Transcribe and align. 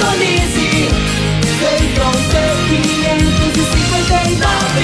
sintonize. 0.00 0.88
Feitron 1.60 2.16
C559, 2.30 4.80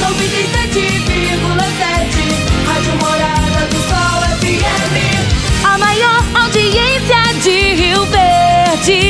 97,7. 0.00 2.20
Rádio 2.66 2.94
Morada 3.00 3.62
do 3.70 3.78
Sol 3.88 4.20
FM. 4.40 4.94
A 5.64 5.72
maior 5.78 6.20
audiência 6.34 7.22
de 7.42 7.56
Rio 7.74 8.04
Verde. 8.06 9.00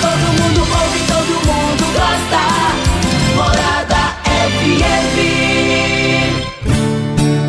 Todo 0.00 0.26
mundo 0.42 0.60
ouve, 0.60 1.00
todo 1.08 1.34
mundo 1.46 1.84
gosta. 1.94 2.42
Morada 3.34 4.02
FM. 4.60 5.16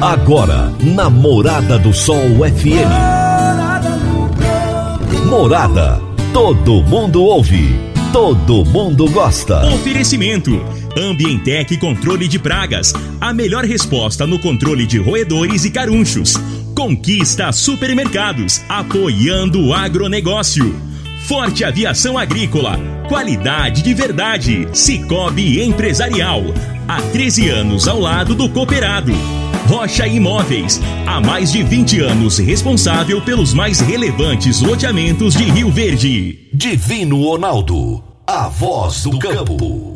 Agora, 0.02 0.60
na 0.80 1.10
Morada 1.10 1.78
do 1.80 1.94
Sol 1.94 2.46
FM. 2.46 2.94
Morada. 5.30 6.13
Todo 6.34 6.82
mundo 6.82 7.22
ouve. 7.22 7.76
Todo 8.12 8.66
mundo 8.66 9.08
gosta. 9.08 9.72
Oferecimento: 9.72 10.50
Ambientec 10.98 11.78
Controle 11.78 12.28
de 12.28 12.40
Pragas. 12.40 12.92
A 13.22 13.32
melhor 13.32 13.66
resposta 13.66 14.26
no 14.26 14.40
controle 14.40 14.88
de 14.88 14.98
roedores 14.98 15.64
e 15.64 15.70
carunchos. 15.70 16.34
Conquista 16.76 17.52
Supermercados. 17.52 18.64
Apoiando 18.68 19.64
o 19.64 19.76
agronegócio. 19.76 20.76
Forte 21.28 21.64
Aviação 21.64 22.18
Agrícola. 22.18 22.78
Qualidade 23.08 23.82
de 23.82 23.94
verdade. 23.94 24.68
Cicobi 24.74 25.62
Empresarial. 25.62 26.42
Há 26.86 27.02
13 27.02 27.50
anos 27.50 27.88
ao 27.88 27.98
lado 27.98 28.36
do 28.36 28.50
cooperado. 28.50 29.14
Rocha 29.68 30.06
Imóveis. 30.06 30.82
Há 31.08 31.22
mais 31.22 31.50
de 31.52 31.64
20 31.64 32.02
anos 32.02 32.40
responsável 32.40 33.22
pelos 33.22 33.54
mais 33.54 33.80
relevantes 33.80 34.60
loteamentos 34.60 35.34
de 35.34 35.46
Rio 35.46 35.72
Verde. 35.72 36.50
Divino 36.54 37.24
Ronaldo. 37.24 38.04
A 38.28 38.50
voz 38.50 39.04
do 39.04 39.18
campo. 39.18 39.96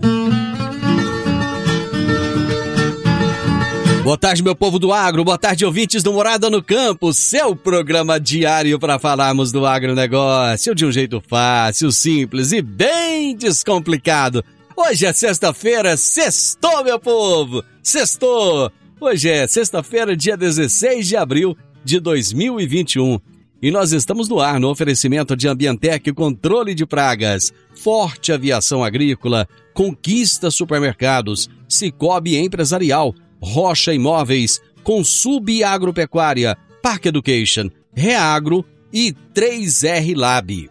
Boa 4.07 4.17
tarde, 4.17 4.41
meu 4.41 4.55
povo 4.55 4.79
do 4.79 4.93
agro. 4.93 5.25
Boa 5.25 5.37
tarde, 5.37 5.65
ouvintes 5.65 6.01
do 6.01 6.13
Morada 6.13 6.49
no 6.49 6.63
Campo. 6.63 7.11
Seu 7.11 7.53
programa 7.53 8.17
diário 8.17 8.79
para 8.79 8.97
falarmos 8.97 9.51
do 9.51 9.65
agronegócio 9.65 10.73
de 10.73 10.85
um 10.85 10.91
jeito 10.93 11.19
fácil, 11.19 11.91
simples 11.91 12.53
e 12.53 12.61
bem 12.61 13.35
descomplicado. 13.35 14.41
Hoje 14.77 15.05
é 15.05 15.11
sexta-feira, 15.11 15.97
sextou, 15.97 16.85
meu 16.85 16.97
povo! 16.97 17.61
Sextou! 17.83 18.71
Hoje 18.97 19.29
é 19.29 19.45
sexta-feira, 19.45 20.15
dia 20.15 20.37
16 20.37 21.05
de 21.05 21.17
abril 21.17 21.57
de 21.83 21.99
2021. 21.99 23.19
E 23.61 23.71
nós 23.71 23.91
estamos 23.91 24.29
no 24.29 24.39
ar 24.39 24.57
no 24.57 24.69
oferecimento 24.69 25.35
de 25.35 25.49
Ambientec 25.49 26.13
Controle 26.13 26.73
de 26.73 26.85
Pragas, 26.85 27.51
Forte 27.75 28.31
Aviação 28.31 28.85
Agrícola, 28.85 29.45
Conquista 29.73 30.49
Supermercados, 30.49 31.49
Cicobi 31.67 32.37
Empresarial, 32.37 33.13
Rocha 33.41 33.93
Imóveis, 33.93 34.61
Consub 34.83 35.63
Agropecuária, 35.63 36.57
Park 36.81 37.05
Education, 37.05 37.69
Reagro 37.93 38.65
e 38.91 39.13
3R 39.33 40.15
Lab. 40.15 40.69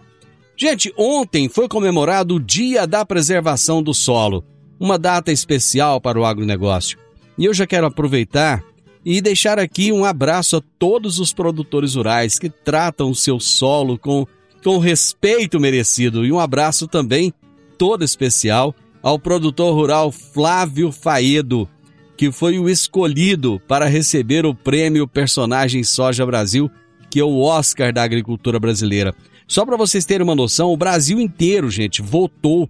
Gente, 0.57 0.93
ontem 0.97 1.49
foi 1.49 1.69
comemorado 1.69 2.37
o 2.37 2.41
Dia 2.41 2.87
da 2.87 3.05
Preservação 3.05 3.83
do 3.83 3.93
Solo, 3.93 4.45
uma 4.81 4.99
data 4.99 5.31
especial 5.31 6.01
para 6.01 6.19
o 6.19 6.25
agronegócio. 6.25 6.99
E 7.37 7.45
eu 7.45 7.53
já 7.53 7.67
quero 7.67 7.87
aproveitar 7.87 8.65
e 9.05 9.21
deixar 9.21 9.59
aqui 9.59 9.93
um 9.93 10.05
abraço 10.05 10.57
a 10.57 10.63
todos 10.79 11.21
os 11.21 11.33
produtores 11.33 11.95
rurais 11.95 12.39
que 12.39 12.49
tratam 12.49 13.11
o 13.11 13.15
seu 13.15 13.39
solo 13.39 13.99
com, 13.99 14.27
com 14.65 14.79
respeito 14.79 15.61
merecido. 15.61 16.25
E 16.25 16.33
um 16.33 16.41
abraço 16.41 16.89
também 16.89 17.33
todo 17.77 18.03
especial 18.03 18.75
ao 19.03 19.19
produtor 19.19 19.75
rural 19.75 20.11
Flávio 20.11 20.91
Faedo, 20.91 21.69
que 22.17 22.33
foi 22.33 22.59
o 22.59 22.69
escolhido 22.69 23.61
para 23.69 23.87
receber 23.87 24.47
o 24.47 24.55
prêmio 24.55 25.07
Personagem 25.07 25.85
Soja 25.85 26.25
Brasil, 26.25 26.71
que 27.11 27.21
é 27.21 27.25
o 27.25 27.41
Oscar 27.41 27.93
da 27.93 28.03
agricultura 28.03 28.59
brasileira. 28.59 29.15
Só 29.47 29.65
para 29.65 29.77
vocês 29.77 30.05
terem 30.05 30.25
uma 30.25 30.35
noção, 30.35 30.73
o 30.73 30.77
Brasil 30.77 31.21
inteiro, 31.21 31.71
gente, 31.71 32.03
votou 32.03 32.69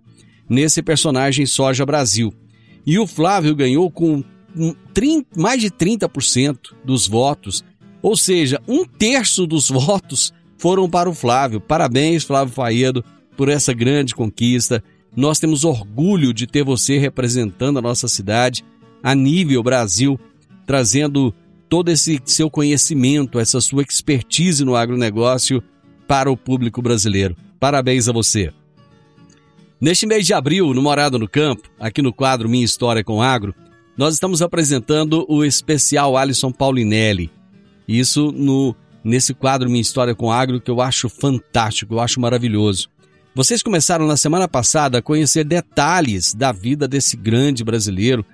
nesse 0.49 0.83
personagem 0.83 1.47
Soja 1.47 1.87
Brasil. 1.87 2.35
E 2.85 2.99
o 2.99 3.07
Flávio 3.07 3.55
ganhou 3.55 3.91
com 3.91 4.23
30, 4.93 5.41
mais 5.41 5.61
de 5.61 5.71
30% 5.71 6.75
dos 6.85 7.07
votos, 7.07 7.65
ou 8.03 8.17
seja, 8.17 8.61
um 8.69 8.85
terço 8.85 9.47
dos 9.47 9.69
votos 9.71 10.33
foram 10.59 10.89
para 10.89 11.09
o 11.09 11.15
Flávio. 11.15 11.61
Parabéns, 11.61 12.25
Flávio 12.25 12.55
Faedo, 12.55 13.05
por 13.37 13.49
essa 13.49 13.73
grande 13.73 14.15
conquista. 14.15 14.83
Nós 15.15 15.39
temos 15.39 15.65
orgulho 15.65 16.33
de 16.33 16.47
ter 16.47 16.65
você 16.65 16.99
representando 16.99 17.79
a 17.79 17.83
nossa 17.83 18.07
cidade 18.09 18.65
a 19.07 19.15
nível 19.15 19.63
Brasil, 19.63 20.19
trazendo 20.67 21.33
todo 21.69 21.91
esse 21.91 22.21
seu 22.25 22.51
conhecimento, 22.51 23.39
essa 23.39 23.61
sua 23.61 23.85
expertise 23.85 24.65
no 24.65 24.75
agronegócio 24.75 25.63
para 26.09 26.29
o 26.29 26.37
público 26.37 26.83
brasileiro. 26.83 27.37
Parabéns 27.61 28.09
a 28.09 28.13
você. 28.13 28.53
Neste 29.81 30.09
mês 30.09 30.27
de 30.27 30.35
abril, 30.35 30.75
no 30.75 30.83
Morado 30.83 31.21
no 31.21 31.29
Campo, 31.29 31.71
aqui 31.79 32.03
no 32.03 32.13
quadro 32.13 32.49
Minha 32.49 32.65
História 32.65 33.05
com 33.05 33.23
Agro, 33.23 33.55
nós 33.97 34.15
estamos 34.15 34.43
apresentando 34.43 35.25
o 35.29 35.45
especial 35.45 36.17
Alisson 36.17 36.51
Paulinelli. 36.51 37.31
Isso 37.87 38.33
no 38.33 38.75
nesse 39.05 39.33
quadro 39.33 39.71
Minha 39.71 39.83
História 39.83 40.17
com 40.17 40.33
Agro 40.33 40.61
que 40.61 40.71
eu 40.71 40.81
acho 40.81 41.09
fantástico, 41.09 41.95
eu 41.95 42.01
acho 42.01 42.21
maravilhoso. 42.21 42.89
Vocês 43.37 43.63
começaram 43.63 44.05
na 44.05 44.17
semana 44.17 44.49
passada 44.49 44.99
a 44.99 45.03
conhecer 45.03 45.45
detalhes 45.45 46.35
da 46.35 46.51
vida 46.51 46.89
desse 46.89 47.17
grande 47.17 47.63
brasileiro 47.63 48.27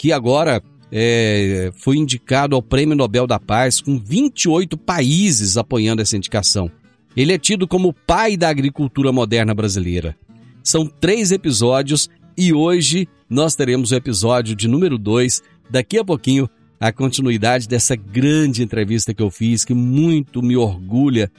que 0.00 0.12
agora 0.12 0.62
é, 0.90 1.70
foi 1.74 1.98
indicado 1.98 2.56
ao 2.56 2.62
Prêmio 2.62 2.96
Nobel 2.96 3.26
da 3.26 3.38
Paz 3.38 3.82
com 3.82 3.98
28 3.98 4.78
países 4.78 5.58
apoiando 5.58 6.00
essa 6.00 6.16
indicação. 6.16 6.70
Ele 7.14 7.34
é 7.34 7.38
tido 7.38 7.68
como 7.68 7.88
o 7.88 7.92
pai 7.92 8.34
da 8.34 8.48
agricultura 8.48 9.12
moderna 9.12 9.52
brasileira. 9.52 10.16
São 10.64 10.86
três 10.86 11.32
episódios 11.32 12.08
e 12.34 12.50
hoje 12.50 13.06
nós 13.28 13.54
teremos 13.54 13.90
o 13.90 13.94
episódio 13.94 14.56
de 14.56 14.66
número 14.66 14.96
2. 14.96 15.42
Daqui 15.68 15.98
a 15.98 16.04
pouquinho, 16.04 16.48
a 16.80 16.90
continuidade 16.90 17.68
dessa 17.68 17.94
grande 17.94 18.62
entrevista 18.62 19.12
que 19.12 19.22
eu 19.22 19.30
fiz, 19.30 19.66
que 19.66 19.74
muito 19.74 20.42
me 20.42 20.56
orgulha 20.56 21.30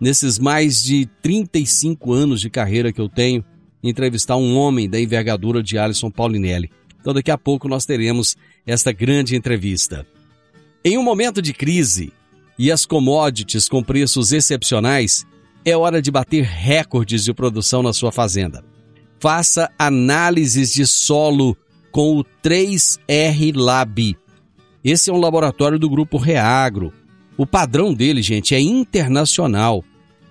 nesses 0.00 0.40
mais 0.40 0.82
de 0.82 1.06
35 1.22 2.12
anos 2.12 2.40
de 2.40 2.50
carreira 2.50 2.92
que 2.92 3.00
eu 3.00 3.08
tenho, 3.08 3.44
entrevistar 3.80 4.36
um 4.36 4.56
homem 4.56 4.90
da 4.90 5.00
envergadura 5.00 5.62
de 5.62 5.78
Alisson 5.78 6.10
Paulinelli. 6.10 6.68
Então, 7.08 7.14
daqui 7.14 7.30
a 7.30 7.38
pouco 7.38 7.68
nós 7.68 7.86
teremos 7.86 8.36
esta 8.66 8.92
grande 8.92 9.34
entrevista. 9.34 10.06
Em 10.84 10.98
um 10.98 11.02
momento 11.02 11.40
de 11.40 11.54
crise 11.54 12.12
e 12.58 12.70
as 12.70 12.84
commodities 12.84 13.66
com 13.66 13.82
preços 13.82 14.30
excepcionais, 14.30 15.24
é 15.64 15.74
hora 15.74 16.02
de 16.02 16.10
bater 16.10 16.44
recordes 16.44 17.24
de 17.24 17.32
produção 17.32 17.82
na 17.82 17.94
sua 17.94 18.12
fazenda. 18.12 18.62
Faça 19.18 19.70
análises 19.78 20.70
de 20.70 20.86
solo 20.86 21.56
com 21.90 22.18
o 22.18 22.24
3R 22.44 23.56
Lab. 23.56 24.14
Esse 24.84 25.08
é 25.08 25.12
um 25.12 25.18
laboratório 25.18 25.78
do 25.78 25.88
grupo 25.88 26.18
Reagro. 26.18 26.92
O 27.38 27.46
padrão 27.46 27.94
dele, 27.94 28.20
gente, 28.20 28.54
é 28.54 28.60
internacional. 28.60 29.82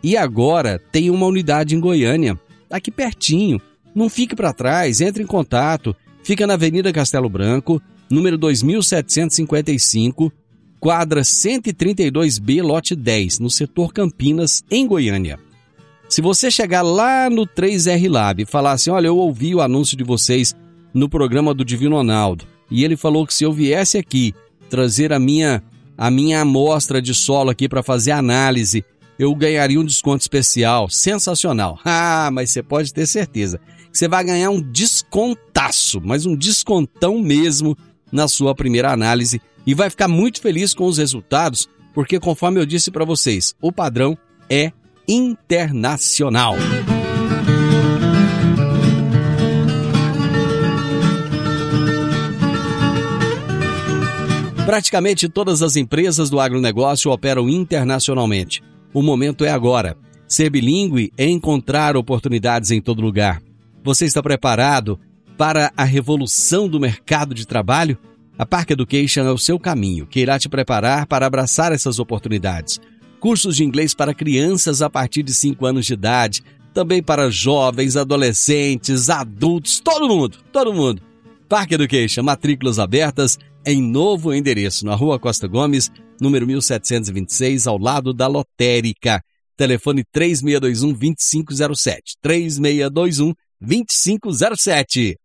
E 0.03 0.15
agora 0.15 0.79
tem 0.91 1.09
uma 1.09 1.25
unidade 1.25 1.75
em 1.75 1.79
Goiânia, 1.79 2.39
aqui 2.69 2.91
pertinho. 2.91 3.59
Não 3.95 4.09
fique 4.09 4.35
para 4.35 4.53
trás, 4.53 5.01
entre 5.01 5.23
em 5.23 5.25
contato. 5.25 5.95
Fica 6.27 6.45
na 6.45 6.55
Avenida 6.55 6.91
Castelo 6.91 7.29
Branco, 7.29 7.81
número 8.09 8.37
2755, 8.37 10.29
quadra 10.77 11.21
132B, 11.21 12.61
lote 12.61 12.97
10, 12.97 13.39
no 13.39 13.49
setor 13.49 13.93
Campinas, 13.93 14.61
em 14.69 14.85
Goiânia. 14.85 15.39
Se 16.09 16.21
você 16.21 16.51
chegar 16.51 16.81
lá 16.81 17.29
no 17.29 17.47
3R 17.47 18.11
Lab 18.11 18.43
e 18.43 18.45
falar 18.45 18.73
assim: 18.73 18.89
olha, 18.89 19.07
eu 19.07 19.15
ouvi 19.15 19.55
o 19.55 19.61
anúncio 19.61 19.95
de 19.95 20.03
vocês 20.03 20.53
no 20.93 21.07
programa 21.07 21.53
do 21.53 21.63
Divino 21.63 21.95
Ronaldo, 21.95 22.43
e 22.69 22.83
ele 22.83 22.97
falou 22.97 23.25
que 23.25 23.33
se 23.33 23.45
eu 23.45 23.53
viesse 23.53 23.97
aqui 23.97 24.35
trazer 24.69 25.13
a 25.13 25.19
minha 25.19 25.63
a 25.97 26.11
minha 26.11 26.41
amostra 26.41 27.01
de 27.01 27.13
solo 27.15 27.51
aqui 27.51 27.69
para 27.69 27.81
fazer 27.81 28.11
análise, 28.11 28.83
eu 29.17 29.33
ganharia 29.33 29.79
um 29.79 29.85
desconto 29.85 30.23
especial, 30.23 30.89
sensacional. 30.89 31.79
Ah, 31.85 32.29
mas 32.33 32.49
você 32.49 32.61
pode 32.61 32.93
ter 32.93 33.07
certeza 33.07 33.61
você 33.97 34.07
vai 34.07 34.23
ganhar 34.23 34.51
um 34.51 34.61
descontaço, 34.61 35.99
mas 36.03 36.23
um 36.23 36.35
descontão 36.35 37.19
mesmo 37.19 37.75
na 38.11 38.27
sua 38.27 38.53
primeira 38.53 38.91
análise 38.91 39.41
e 39.65 39.73
vai 39.73 39.89
ficar 39.89 40.07
muito 40.07 40.39
feliz 40.39 40.71
com 40.71 40.85
os 40.85 40.99
resultados, 40.99 41.67
porque 41.95 42.19
conforme 42.19 42.59
eu 42.59 42.65
disse 42.65 42.91
para 42.91 43.03
vocês, 43.03 43.55
o 43.59 43.71
padrão 43.71 44.15
é 44.47 44.71
internacional. 45.07 46.55
Praticamente 54.63 55.27
todas 55.27 55.63
as 55.63 55.75
empresas 55.75 56.29
do 56.29 56.39
agronegócio 56.39 57.09
operam 57.09 57.49
internacionalmente. 57.49 58.61
O 58.93 59.01
momento 59.01 59.43
é 59.43 59.49
agora. 59.49 59.97
Ser 60.27 60.51
bilíngue 60.51 61.11
é 61.17 61.25
encontrar 61.25 61.97
oportunidades 61.97 62.69
em 62.69 62.79
todo 62.79 63.01
lugar. 63.01 63.46
Você 63.87 64.03
está 64.03 64.21
preparado 64.21 64.99
para 65.37 65.71
a 65.77 65.85
revolução 65.85 66.67
do 66.67 66.77
mercado 66.77 67.33
de 67.33 67.47
trabalho? 67.47 67.97
A 68.37 68.45
Park 68.45 68.71
Education 68.71 69.21
é 69.21 69.31
o 69.31 69.37
seu 69.37 69.57
caminho, 69.57 70.05
que 70.05 70.19
irá 70.19 70.37
te 70.37 70.49
preparar 70.49 71.07
para 71.07 71.25
abraçar 71.25 71.71
essas 71.71 71.97
oportunidades. 71.97 72.81
Cursos 73.21 73.55
de 73.55 73.63
inglês 73.63 73.93
para 73.93 74.13
crianças 74.13 74.81
a 74.81 74.89
partir 74.89 75.23
de 75.23 75.33
5 75.33 75.65
anos 75.65 75.85
de 75.85 75.93
idade, 75.93 76.43
também 76.73 77.01
para 77.01 77.31
jovens, 77.31 77.95
adolescentes, 77.95 79.09
adultos, 79.09 79.79
todo 79.79 80.09
mundo, 80.09 80.39
todo 80.51 80.73
mundo. 80.73 81.01
Park 81.47 81.71
Education, 81.71 82.23
matrículas 82.23 82.79
abertas 82.79 83.39
em 83.65 83.81
novo 83.81 84.33
endereço, 84.33 84.85
na 84.85 84.95
Rua 84.95 85.17
Costa 85.17 85.47
Gomes, 85.47 85.89
número 86.19 86.45
1726, 86.45 87.67
ao 87.67 87.77
lado 87.77 88.13
da 88.13 88.27
Lotérica. 88.27 89.23
Telefone 89.55 90.03
3621-2507. 90.13 92.17
3621-2507. 93.63 95.15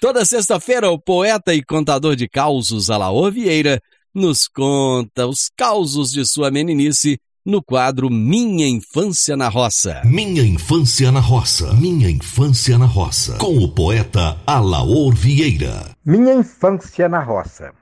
Toda 0.00 0.24
sexta-feira, 0.24 0.90
o 0.90 0.98
poeta 0.98 1.54
e 1.54 1.62
contador 1.62 2.16
de 2.16 2.28
causos 2.28 2.88
Alaor 2.90 3.30
Vieira 3.30 3.80
nos 4.14 4.48
conta 4.48 5.26
os 5.26 5.50
causos 5.56 6.10
de 6.10 6.24
sua 6.24 6.50
meninice 6.50 7.20
no 7.44 7.62
quadro 7.62 8.10
Minha 8.10 8.66
Infância 8.66 9.36
na 9.36 9.48
Roça. 9.48 10.02
Minha 10.04 10.42
Infância 10.42 11.12
na 11.12 11.20
Roça. 11.20 11.72
Minha 11.74 12.10
Infância 12.10 12.78
na 12.78 12.86
Roça. 12.86 13.36
Com 13.38 13.58
o 13.58 13.74
poeta 13.74 14.36
Alaor 14.46 15.14
Vieira. 15.14 15.94
Minha 16.04 16.34
infância 16.34 17.08
na 17.08 17.22
roça. 17.22 17.72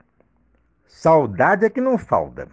Saudade 0.87 1.65
é 1.65 1.69
que 1.69 1.79
não 1.79 1.97
falta. 1.97 2.47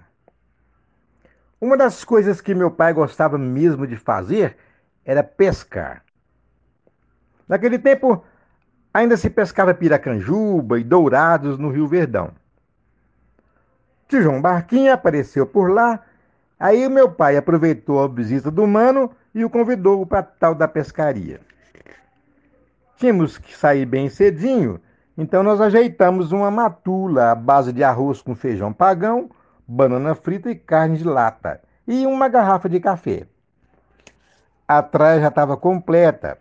Uma 1.60 1.76
das 1.76 2.04
coisas 2.04 2.40
que 2.40 2.54
meu 2.54 2.70
pai 2.70 2.92
gostava 2.92 3.36
mesmo 3.36 3.86
de 3.86 3.96
fazer 3.96 4.56
era 5.04 5.24
pescar. 5.24 6.05
Naquele 7.48 7.78
tempo, 7.78 8.24
ainda 8.92 9.16
se 9.16 9.30
pescava 9.30 9.74
piracanjuba 9.74 10.80
e 10.80 10.84
dourados 10.84 11.58
no 11.58 11.70
Rio 11.70 11.86
Verdão. 11.86 12.30
Tio 14.08 14.22
João 14.22 14.40
Barquinha 14.40 14.94
apareceu 14.94 15.46
por 15.46 15.70
lá, 15.70 16.00
aí 16.58 16.88
meu 16.88 17.10
pai 17.10 17.36
aproveitou 17.36 18.02
a 18.02 18.08
visita 18.08 18.50
do 18.50 18.66
mano 18.66 19.10
e 19.34 19.44
o 19.44 19.50
convidou 19.50 20.06
para 20.06 20.22
tal 20.22 20.54
da 20.54 20.66
pescaria. 20.66 21.40
Tínhamos 22.96 23.36
que 23.36 23.56
sair 23.56 23.84
bem 23.84 24.08
cedinho, 24.08 24.80
então 25.18 25.42
nós 25.42 25.60
ajeitamos 25.60 26.32
uma 26.32 26.50
matula 26.50 27.32
à 27.32 27.34
base 27.34 27.72
de 27.72 27.84
arroz 27.84 28.22
com 28.22 28.34
feijão 28.34 28.72
pagão, 28.72 29.28
banana 29.66 30.14
frita 30.14 30.50
e 30.50 30.54
carne 30.54 30.98
de 30.98 31.04
lata, 31.04 31.60
e 31.86 32.06
uma 32.06 32.28
garrafa 32.28 32.68
de 32.68 32.80
café. 32.80 33.26
A 34.66 34.82
traia 34.82 35.20
já 35.20 35.28
estava 35.28 35.56
completa. 35.56 36.38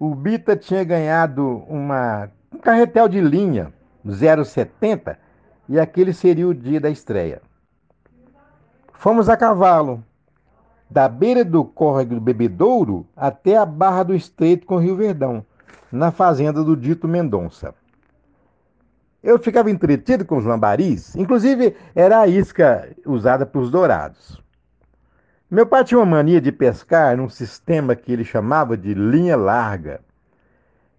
O 0.00 0.14
Bita 0.14 0.54
tinha 0.56 0.84
ganhado 0.84 1.64
uma, 1.68 2.30
um 2.52 2.58
carretel 2.58 3.08
de 3.08 3.20
linha 3.20 3.72
070 4.06 5.18
e 5.68 5.78
aquele 5.78 6.12
seria 6.12 6.46
o 6.46 6.54
dia 6.54 6.80
da 6.80 6.88
estreia. 6.88 7.42
Fomos 8.92 9.28
a 9.28 9.36
cavalo, 9.36 10.04
da 10.88 11.08
beira 11.08 11.44
do 11.44 11.64
córrego 11.64 12.14
do 12.14 12.20
Bebedouro 12.20 13.06
até 13.16 13.56
a 13.56 13.66
barra 13.66 14.04
do 14.04 14.14
Estreito 14.14 14.66
com 14.66 14.78
Rio 14.78 14.96
Verdão, 14.96 15.44
na 15.90 16.12
fazenda 16.12 16.62
do 16.62 16.76
dito 16.76 17.08
Mendonça. 17.08 17.74
Eu 19.20 19.36
ficava 19.38 19.68
entretido 19.68 20.24
com 20.24 20.36
os 20.36 20.44
lambaris, 20.44 21.16
inclusive 21.16 21.76
era 21.94 22.20
a 22.20 22.26
isca 22.28 22.88
usada 23.04 23.44
para 23.44 23.60
os 23.60 23.70
dourados. 23.70 24.40
Meu 25.50 25.64
pai 25.64 25.82
tinha 25.82 25.98
uma 25.98 26.04
mania 26.04 26.42
de 26.42 26.52
pescar 26.52 27.16
num 27.16 27.30
sistema 27.30 27.96
que 27.96 28.12
ele 28.12 28.22
chamava 28.22 28.76
de 28.76 28.92
linha 28.92 29.34
larga. 29.34 29.98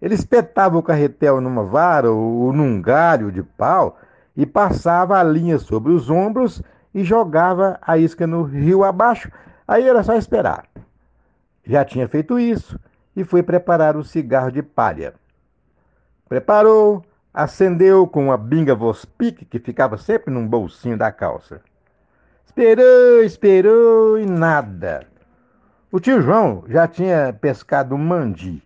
Ele 0.02 0.14
espetava 0.14 0.76
o 0.76 0.82
carretel 0.82 1.40
numa 1.40 1.62
vara 1.62 2.10
ou 2.10 2.52
num 2.52 2.82
galho 2.82 3.30
de 3.30 3.44
pau 3.44 3.96
e 4.36 4.44
passava 4.44 5.20
a 5.20 5.22
linha 5.22 5.56
sobre 5.56 5.92
os 5.92 6.10
ombros 6.10 6.60
e 6.92 7.04
jogava 7.04 7.78
a 7.80 7.96
isca 7.96 8.26
no 8.26 8.42
rio 8.42 8.82
abaixo. 8.82 9.30
Aí 9.68 9.88
era 9.88 10.02
só 10.02 10.16
esperar. 10.16 10.66
Já 11.64 11.84
tinha 11.84 12.08
feito 12.08 12.36
isso 12.36 12.76
e 13.14 13.22
foi 13.22 13.44
preparar 13.44 13.96
o 13.96 14.02
cigarro 14.02 14.50
de 14.50 14.64
palha. 14.64 15.14
Preparou, 16.28 17.04
acendeu 17.32 18.04
com 18.04 18.24
uma 18.24 18.36
binga 18.36 18.74
Vospic 18.74 19.44
que 19.44 19.60
ficava 19.60 19.96
sempre 19.96 20.34
num 20.34 20.44
bolsinho 20.44 20.98
da 20.98 21.12
calça. 21.12 21.60
Esperou, 22.50 23.22
esperou 23.22 24.18
e 24.18 24.26
nada. 24.26 25.06
O 25.92 26.00
tio 26.00 26.20
João 26.20 26.64
já 26.68 26.88
tinha 26.88 27.32
pescado 27.32 27.94
um 27.94 27.98
mandi 27.98 28.60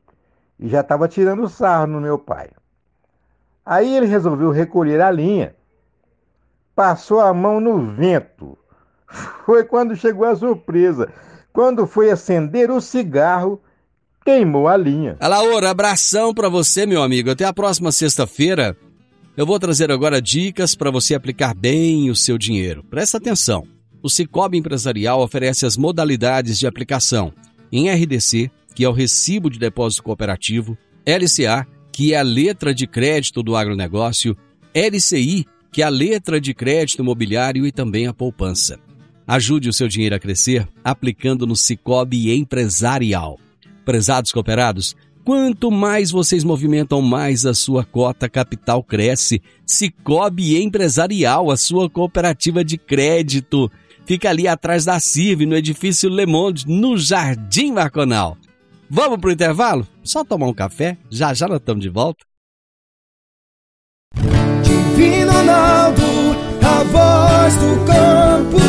e 0.59 0.71
já 0.71 0.81
estava 0.81 1.07
tirando 1.07 1.47
sarro 1.51 1.87
no 1.87 2.01
meu 2.01 2.19
pai. 2.19 2.49
Aí 3.65 3.95
ele 3.95 4.07
resolveu 4.07 4.51
recolher 4.51 5.03
a 5.03 5.11
linha. 5.11 5.55
Passou 6.75 7.21
a 7.21 7.35
mão 7.35 7.61
no 7.61 7.95
vento. 7.95 8.57
Foi 9.45 9.65
quando 9.65 9.95
chegou 9.95 10.25
a 10.25 10.35
surpresa. 10.35 11.13
Quando 11.53 11.87
foi 11.87 12.11
acender 12.11 12.71
o 12.71 12.81
cigarro, 12.81 13.61
queimou 14.25 14.67
a 14.67 14.79
linha. 14.79 15.19
Alaor, 15.21 15.63
abração 15.63 16.33
para 16.33 16.49
você, 16.49 16.87
meu 16.87 17.03
amigo. 17.03 17.31
Até 17.31 17.45
a 17.45 17.53
próxima 17.53 17.93
sexta-feira. 17.93 18.75
Eu 19.37 19.45
vou 19.45 19.59
trazer 19.59 19.93
agora 19.93 20.23
dicas 20.23 20.75
para 20.75 20.91
você 20.91 21.15
aplicar 21.15 21.55
bem 21.55 22.09
o 22.09 22.17
seu 22.17 22.39
dinheiro. 22.39 22.83
Presta 22.85 23.19
atenção. 23.19 23.74
O 24.05 24.11
Cicobi 24.11 24.59
Empresarial 24.59 25.23
oferece 25.23 25.65
as 25.65 25.79
modalidades 25.79 26.59
de 26.59 26.67
aplicação 26.67 27.33
em 27.73 27.89
RDC, 27.89 28.51
que 28.75 28.85
é 28.85 28.89
o 28.89 28.93
Recibo 28.93 29.49
de 29.49 29.59
Depósito 29.59 30.03
Cooperativo, 30.03 30.77
LCA, 31.07 31.67
que 31.91 32.13
é 32.13 32.19
a 32.19 32.23
letra 32.23 32.75
de 32.75 32.87
crédito 32.87 33.43
do 33.43 33.57
agronegócio, 33.57 34.37
LCI, 34.75 35.47
que 35.73 35.81
é 35.81 35.87
a 35.87 35.89
letra 35.89 36.39
de 36.39 36.53
crédito 36.53 37.01
imobiliário 37.01 37.67
e 37.67 37.73
também 37.73 38.07
a 38.07 38.13
poupança. 38.13 38.79
Ajude 39.27 39.71
o 39.71 39.73
seu 39.73 39.89
dinheiro 39.89 40.15
a 40.15 40.19
crescer 40.19 40.69
aplicando 40.85 41.47
no 41.47 41.57
Cicobi 41.57 42.31
Empresarial. 42.31 43.41
Prezados 43.87 44.33
cooperados, 44.33 44.95
quanto 45.25 45.71
mais 45.71 46.11
vocês 46.11 46.45
movimentam, 46.45 47.01
mais 47.01 47.47
a 47.47 47.55
sua 47.55 47.87
cota 47.87 48.29
capital 48.29 48.83
cresce. 48.83 49.41
Cicobi 49.65 50.63
Empresarial, 50.63 51.51
a 51.51 51.57
sua 51.57 51.89
cooperativa 51.89 52.63
de 52.63 52.77
crédito. 52.77 53.73
Fica 54.07 54.29
ali 54.29 54.47
atrás 54.47 54.85
da 54.85 55.01
CIV, 55.01 55.47
no 55.47 55.57
edifício 55.57 56.11
Le 56.11 56.27
Monde, 56.27 56.67
no 56.69 56.97
Jardim 56.97 57.73
Marconal. 57.73 58.37
Vamos 58.89 59.19
pro 59.19 59.33
intervalo? 59.33 59.87
Só 60.03 60.23
tomar 60.23 60.47
um 60.47 60.55
café, 60.55 60.99
já 61.11 61.33
já 61.33 61.49
nós 61.49 61.59
estamos 61.59 61.83
de 61.83 61.89
volta. 61.89 62.25
Divino 64.63 65.33
Ronaldo, 65.33 66.03
a 66.63 66.85
voz 66.85 67.57
do 67.57 67.85
campo. 67.87 68.65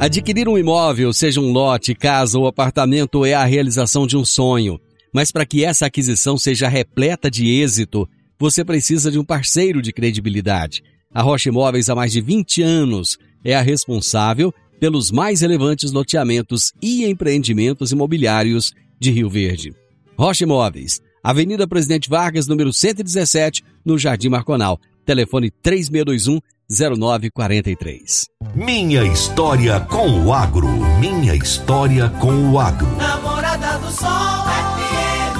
Adquirir 0.00 0.48
um 0.48 0.58
imóvel, 0.58 1.12
seja 1.12 1.40
um 1.40 1.52
lote, 1.52 1.94
casa 1.94 2.38
ou 2.38 2.46
apartamento, 2.46 3.24
é 3.24 3.34
a 3.34 3.44
realização 3.44 4.06
de 4.06 4.16
um 4.16 4.24
sonho. 4.24 4.80
Mas 5.12 5.30
para 5.30 5.46
que 5.46 5.64
essa 5.64 5.86
aquisição 5.86 6.36
seja 6.36 6.68
repleta 6.68 7.30
de 7.30 7.48
êxito, 7.48 8.08
você 8.38 8.64
precisa 8.64 9.10
de 9.10 9.18
um 9.18 9.24
parceiro 9.24 9.80
de 9.80 9.92
credibilidade. 9.92 10.82
A 11.12 11.22
Rocha 11.22 11.48
Imóveis, 11.48 11.88
há 11.88 11.94
mais 11.94 12.12
de 12.12 12.20
20 12.20 12.62
anos, 12.62 13.18
é 13.48 13.54
a 13.54 13.62
responsável 13.62 14.52
pelos 14.78 15.10
mais 15.10 15.40
relevantes 15.40 15.90
loteamentos 15.90 16.74
e 16.82 17.06
empreendimentos 17.06 17.92
imobiliários 17.92 18.74
de 19.00 19.10
Rio 19.10 19.30
Verde. 19.30 19.72
Rocha 20.18 20.44
Imóveis, 20.44 21.00
Avenida 21.24 21.66
Presidente 21.66 22.10
Vargas, 22.10 22.46
número 22.46 22.74
117, 22.74 23.64
no 23.86 23.98
Jardim 23.98 24.28
Marconal. 24.28 24.78
Telefone 25.06 25.50
3621 25.62 26.40
0943. 26.70 28.26
Minha 28.54 29.04
história 29.04 29.80
com 29.80 30.26
o 30.26 30.34
agro. 30.34 30.68
Minha 31.00 31.34
história 31.34 32.10
com 32.20 32.52
o 32.52 32.58
agro. 32.58 32.94
Namorada 32.98 33.78
do 33.78 33.90
Sol 33.90 34.44
FM. 34.44 35.38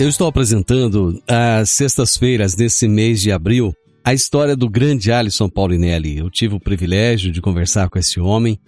Eu 0.00 0.08
estou 0.08 0.26
apresentando 0.26 1.22
às 1.28 1.68
sextas-feiras 1.68 2.54
desse 2.54 2.88
mês 2.88 3.20
de 3.20 3.30
abril 3.30 3.74
a 4.04 4.12
história 4.12 4.56
do 4.56 4.68
grande 4.68 5.12
Alisson 5.12 5.48
Paulinelli. 5.48 6.18
Eu 6.18 6.28
tive 6.28 6.54
o 6.54 6.60
privilégio 6.60 7.30
de 7.30 7.40
conversar 7.40 7.88
com 7.88 7.98
esse 7.98 8.18
homem 8.18 8.58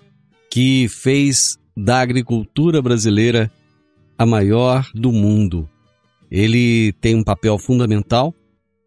que 0.50 0.86
fez 0.88 1.58
da 1.76 2.00
agricultura 2.00 2.80
brasileira 2.80 3.50
a 4.16 4.24
maior 4.24 4.88
do 4.94 5.10
mundo. 5.10 5.68
Ele 6.30 6.92
tem 7.00 7.16
um 7.16 7.24
papel 7.24 7.58
fundamental. 7.58 8.32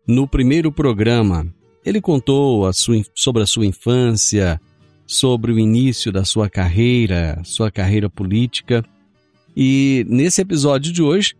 No 0.07 0.25
primeiro 0.25 0.71
programa, 0.71 1.53
ele 1.85 1.99
contou 1.99 2.65
a 2.65 2.71
sua, 2.71 3.01
sobre 3.13 3.43
a 3.43 3.45
sua 3.45 3.65
infância, 3.65 4.59
sobre 5.05 5.51
o 5.51 5.59
início 5.59 6.13
da 6.13 6.23
sua 6.23 6.49
carreira, 6.49 7.41
sua 7.43 7.69
carreira 7.69 8.09
política. 8.09 8.85
E 9.55 10.05
nesse 10.07 10.41
episódio 10.41 10.93
de 10.93 11.01
hoje, 11.01 11.35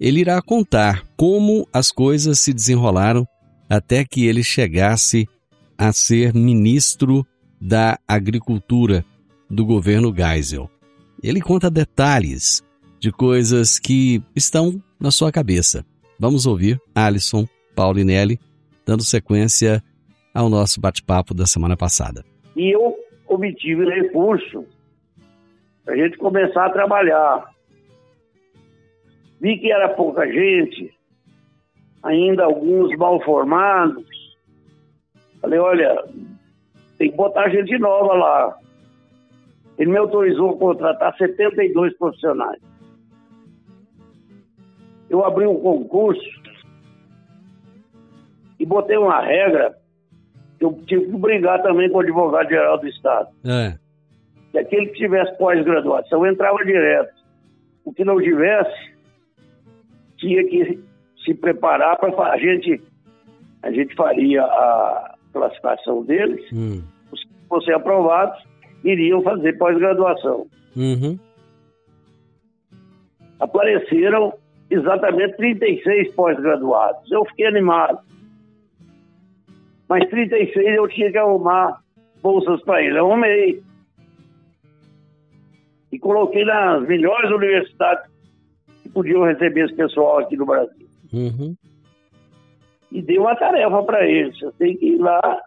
ele 0.00 0.20
irá 0.20 0.42
contar 0.42 1.04
como 1.16 1.68
as 1.72 1.92
coisas 1.92 2.40
se 2.40 2.52
desenrolaram 2.52 3.26
até 3.68 4.04
que 4.04 4.26
ele 4.26 4.42
chegasse 4.42 5.28
a 5.76 5.92
ser 5.92 6.34
ministro 6.34 7.26
da 7.60 7.98
Agricultura 8.06 9.04
do 9.50 9.64
governo 9.64 10.14
Geisel. 10.14 10.70
Ele 11.22 11.40
conta 11.40 11.70
detalhes 11.70 12.62
de 12.98 13.12
coisas 13.12 13.78
que 13.78 14.22
estão 14.34 14.82
na 15.00 15.10
sua 15.10 15.30
cabeça. 15.30 15.84
Vamos 16.18 16.46
ouvir 16.46 16.80
Alisson 16.94 17.46
Paulinelli 17.74 18.38
dando 18.84 19.04
sequência 19.04 19.82
ao 20.34 20.48
nosso 20.48 20.80
bate-papo 20.80 21.34
da 21.34 21.46
semana 21.46 21.76
passada. 21.76 22.24
E 22.56 22.74
eu 22.74 22.96
obtive 23.28 23.84
recurso 23.84 24.64
para 25.84 25.94
a 25.94 25.96
gente 25.96 26.16
começar 26.18 26.66
a 26.66 26.70
trabalhar. 26.70 27.50
Vi 29.40 29.58
que 29.58 29.70
era 29.70 29.88
pouca 29.90 30.26
gente, 30.26 30.92
ainda 32.02 32.44
alguns 32.44 32.96
mal 32.96 33.20
formados. 33.22 34.06
Falei, 35.40 35.58
olha, 35.58 36.04
tem 36.96 37.10
que 37.10 37.16
botar 37.16 37.48
gente 37.48 37.78
nova 37.78 38.14
lá. 38.14 38.58
Ele 39.78 39.90
me 39.90 39.98
autorizou 39.98 40.50
a 40.50 40.58
contratar 40.58 41.16
72 41.16 41.96
profissionais. 41.96 42.60
Eu 45.08 45.24
abri 45.24 45.46
um 45.46 45.60
concurso 45.60 46.38
e 48.58 48.66
botei 48.66 48.96
uma 48.96 49.20
regra 49.20 49.78
que 50.58 50.64
eu 50.64 50.72
tive 50.86 51.06
que 51.06 51.16
brigar 51.16 51.62
também 51.62 51.88
com 51.88 51.98
o 51.98 52.00
advogado-geral 52.00 52.78
do 52.78 52.88
Estado. 52.88 53.28
É. 53.44 53.78
Que 54.50 54.58
aquele 54.58 54.86
que 54.88 54.98
tivesse 54.98 55.36
pós-graduação 55.38 56.26
entrava 56.26 56.58
direto. 56.64 57.14
O 57.84 57.92
que 57.92 58.04
não 58.04 58.20
tivesse, 58.20 58.92
tinha 60.16 60.44
que 60.48 60.87
se 61.28 61.34
preparar 61.34 61.98
para 61.98 62.32
a 62.32 62.38
gente 62.38 62.80
a 63.62 63.70
gente 63.70 63.94
faria 63.94 64.42
a 64.42 65.14
classificação 65.32 66.02
deles, 66.04 66.44
Hum. 66.52 66.82
os 67.12 67.22
que 67.22 67.30
fossem 67.48 67.74
aprovados 67.74 68.42
iriam 68.84 69.22
fazer 69.22 69.58
pós-graduação. 69.58 70.46
Uhum. 70.76 71.18
Apareceram 73.40 74.32
exatamente 74.70 75.36
36 75.36 76.14
pós-graduados. 76.14 77.10
Eu 77.10 77.24
fiquei 77.26 77.46
animado. 77.46 77.98
Mas 79.88 80.08
36 80.08 80.54
eu 80.76 80.86
tinha 80.88 81.10
que 81.10 81.18
arrumar 81.18 81.80
bolsas 82.22 82.62
para 82.62 82.82
eles. 82.82 82.96
Eu 82.96 83.06
arrumei. 83.06 83.62
E 85.90 85.98
coloquei 85.98 86.44
nas 86.44 86.86
melhores 86.86 87.30
universidades 87.30 88.04
que 88.82 88.88
podiam 88.90 89.24
receber 89.24 89.64
esse 89.64 89.74
pessoal 89.74 90.18
aqui 90.18 90.36
no 90.36 90.46
Brasil. 90.46 90.77
Uhum. 91.12 91.56
e 92.90 93.02
dei 93.02 93.18
uma 93.18 93.36
tarefa 93.36 93.82
para 93.82 94.06
eles. 94.06 94.38
Vocês 94.38 94.54
têm 94.56 94.76
que 94.76 94.86
ir 94.86 94.98
lá, 94.98 95.40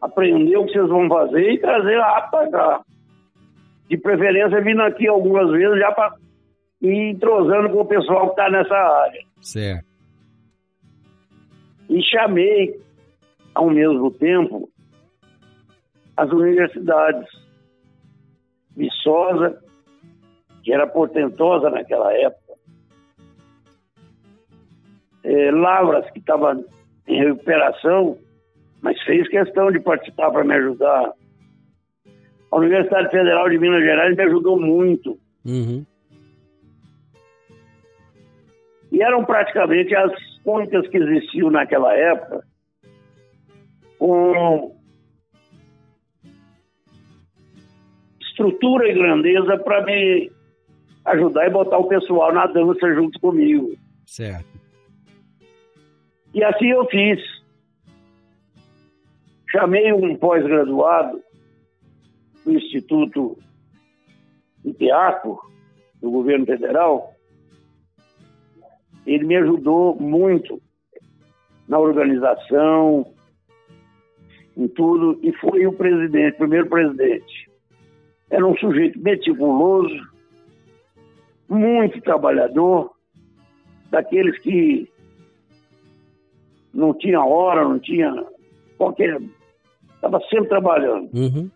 aprender 0.00 0.56
o 0.56 0.66
que 0.66 0.72
vocês 0.72 0.88
vão 0.88 1.08
fazer 1.08 1.52
e 1.52 1.58
trazer 1.58 1.96
lá 1.96 2.22
para 2.22 2.50
cá. 2.50 2.84
De 3.88 3.96
preferência, 3.98 4.60
vindo 4.62 4.82
aqui 4.82 5.06
algumas 5.06 5.50
vezes 5.50 5.78
já 5.78 5.92
para 5.92 6.14
ir 6.80 7.10
entrosando 7.10 7.70
com 7.70 7.80
o 7.80 7.86
pessoal 7.86 8.26
que 8.26 8.40
está 8.40 8.50
nessa 8.50 8.74
área. 8.74 9.22
Certo. 9.40 9.86
E 11.88 12.02
chamei, 12.04 12.80
ao 13.54 13.68
mesmo 13.68 14.10
tempo, 14.12 14.68
as 16.16 16.30
universidades. 16.30 17.28
Viçosa, 18.74 19.62
que 20.62 20.72
era 20.72 20.86
portentosa 20.86 21.68
naquela 21.68 22.10
época. 22.14 22.41
É, 25.24 25.50
Lavras, 25.50 26.10
que 26.10 26.18
estava 26.18 26.58
em 27.06 27.18
recuperação, 27.18 28.18
mas 28.80 29.00
fez 29.02 29.28
questão 29.28 29.70
de 29.70 29.80
participar 29.80 30.30
para 30.30 30.44
me 30.44 30.54
ajudar. 30.54 31.12
A 32.50 32.56
Universidade 32.56 33.10
Federal 33.10 33.48
de 33.48 33.58
Minas 33.58 33.82
Gerais 33.82 34.16
me 34.16 34.22
ajudou 34.24 34.60
muito. 34.60 35.18
Uhum. 35.44 35.84
E 38.90 39.02
eram 39.02 39.24
praticamente 39.24 39.94
as 39.94 40.12
únicas 40.44 40.86
que 40.88 40.98
existiam 40.98 41.50
naquela 41.50 41.94
época 41.94 42.44
com 43.98 44.76
estrutura 48.20 48.88
e 48.88 48.94
grandeza 48.94 49.56
para 49.58 49.84
me 49.84 50.30
ajudar 51.04 51.46
e 51.46 51.50
botar 51.50 51.78
o 51.78 51.88
pessoal 51.88 52.32
na 52.34 52.46
dança 52.46 52.92
junto 52.94 53.18
comigo. 53.20 53.70
Certo. 54.04 54.51
E 56.34 56.42
assim 56.42 56.70
eu 56.70 56.86
fiz. 56.86 57.20
Chamei 59.50 59.92
um 59.92 60.16
pós-graduado 60.16 61.22
do 62.44 62.52
Instituto 62.52 63.36
IPEACO, 64.64 65.38
do 66.00 66.10
governo 66.10 66.46
federal. 66.46 67.14
Ele 69.06 69.24
me 69.24 69.36
ajudou 69.36 69.94
muito 70.00 70.60
na 71.68 71.78
organização, 71.78 73.12
em 74.56 74.68
tudo, 74.68 75.18
e 75.22 75.32
foi 75.34 75.66
o 75.66 75.72
presidente, 75.72 76.34
o 76.34 76.38
primeiro 76.38 76.68
presidente. 76.68 77.50
Era 78.30 78.46
um 78.46 78.56
sujeito 78.56 78.98
meticuloso, 78.98 79.94
muito 81.48 82.00
trabalhador, 82.00 82.92
daqueles 83.90 84.38
que 84.38 84.91
não 86.72 86.94
tinha 86.94 87.20
hora, 87.24 87.64
não 87.64 87.78
tinha 87.78 88.24
qualquer. 88.76 89.20
Estava 89.94 90.20
sempre 90.28 90.48
trabalhando. 90.48 91.08
Uhum. 91.14 91.48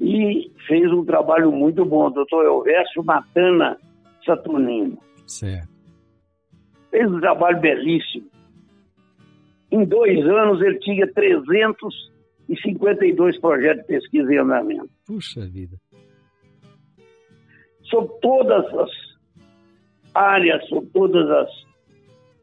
E 0.00 0.50
fez 0.66 0.92
um 0.92 1.04
trabalho 1.04 1.52
muito 1.52 1.84
bom, 1.84 2.10
doutor 2.10 2.44
Elvésio 2.46 3.04
Matana 3.04 3.78
Saturnino. 4.24 4.98
Certo. 5.26 5.68
Fez 6.90 7.12
um 7.12 7.20
trabalho 7.20 7.60
belíssimo. 7.60 8.30
Em 9.70 9.84
dois 9.84 10.26
anos 10.26 10.62
ele 10.62 10.78
tinha 10.80 11.06
352 11.12 13.38
projetos 13.40 13.82
de 13.82 13.86
pesquisa 13.86 14.32
em 14.32 14.38
andamento. 14.38 14.90
Puxa 15.06 15.46
vida. 15.46 15.76
Sobre 17.84 18.12
todas 18.20 18.66
as 18.74 18.90
áreas, 20.14 20.66
sobre 20.68 20.90
todas 20.90 21.30
as 21.30 21.48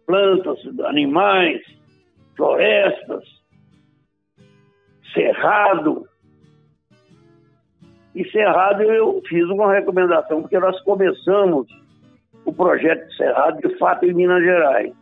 plantas, 0.08 0.58
animais, 0.86 1.62
florestas, 2.36 3.24
cerrado. 5.14 6.08
E 8.16 8.28
cerrado 8.32 8.82
eu 8.82 9.22
fiz 9.28 9.44
uma 9.50 9.72
recomendação, 9.72 10.42
porque 10.42 10.58
nós 10.58 10.80
começamos 10.82 11.68
o 12.46 12.54
projeto 12.54 13.08
de 13.10 13.18
cerrado 13.18 13.60
de 13.60 13.78
fato 13.78 14.06
em 14.06 14.14
Minas 14.14 14.42
Gerais. 14.42 14.94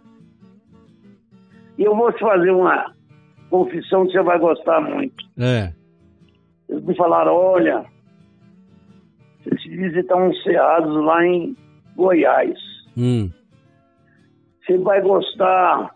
E 1.78 1.84
eu 1.84 1.96
vou 1.96 2.12
te 2.12 2.20
fazer 2.20 2.52
uma 2.52 2.94
confissão 3.50 4.06
que 4.06 4.14
você 4.14 4.24
vai 4.24 4.40
gostar 4.40 4.82
muito. 4.82 5.24
É. 5.38 5.72
Eles 6.68 6.84
me 6.84 6.96
falaram, 6.96 7.34
olha, 7.34 7.86
você 9.44 9.58
se 9.62 9.70
visitar 9.70 10.16
uns 10.16 10.42
cerrados 10.44 10.96
lá 11.06 11.26
em 11.26 11.56
Goiás. 11.96 12.58
Hum. 12.98 13.30
Você 14.66 14.78
vai 14.80 15.02
gostar. 15.02 15.94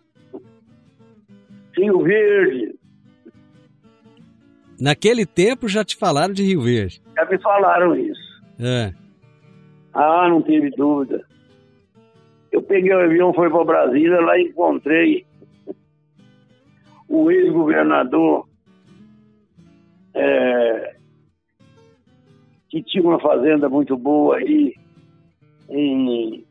Rio 1.78 2.04
Verde, 2.04 2.80
Naquele 4.80 5.26
tempo 5.26 5.68
já 5.68 5.84
te 5.84 5.96
falaram 5.98 6.34
de 6.34 6.42
Rio 6.44 6.62
Verde. 6.62 7.02
já 7.16 7.26
me 7.26 7.38
falaram 7.42 7.96
isso. 7.96 8.42
É. 8.60 8.94
Ah, 9.94 10.28
não 10.30 10.42
teve 10.42 10.70
dúvida. 10.72 11.26
Eu 12.52 12.62
peguei 12.62 12.94
o 12.94 13.00
avião, 13.00 13.34
fui 13.34 13.50
para 13.50 13.66
Brasília, 13.66 14.22
lá 14.22 14.40
encontrei 14.40 15.26
o 17.10 17.30
ex-governador 17.30 18.48
é, 20.14 20.96
que 22.70 22.82
tinha 22.84 23.04
uma 23.04 23.20
fazenda 23.20 23.68
muito 23.68 23.98
boa 23.98 24.38
aí 24.38 24.74
em. 25.70 26.46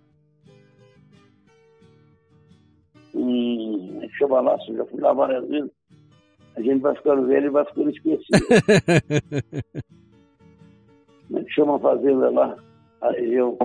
Em 3.18 4.00
eu 4.02 4.76
já 4.76 4.84
fui 4.86 5.00
lá 5.00 5.12
várias 5.12 5.46
vezes. 5.48 5.70
A 6.56 6.60
gente 6.60 6.80
vai 6.80 6.94
ficando 6.96 7.26
velho 7.26 7.46
e 7.46 7.50
vai 7.50 7.64
ficando 7.66 7.90
esquecido. 7.90 8.26
Como 11.28 11.38
é 11.38 11.44
que 11.44 11.50
chama 11.50 11.76
a 11.76 11.80
fazenda 11.80 12.30
lá? 12.30 12.56
A 13.00 13.10
região. 13.12 13.56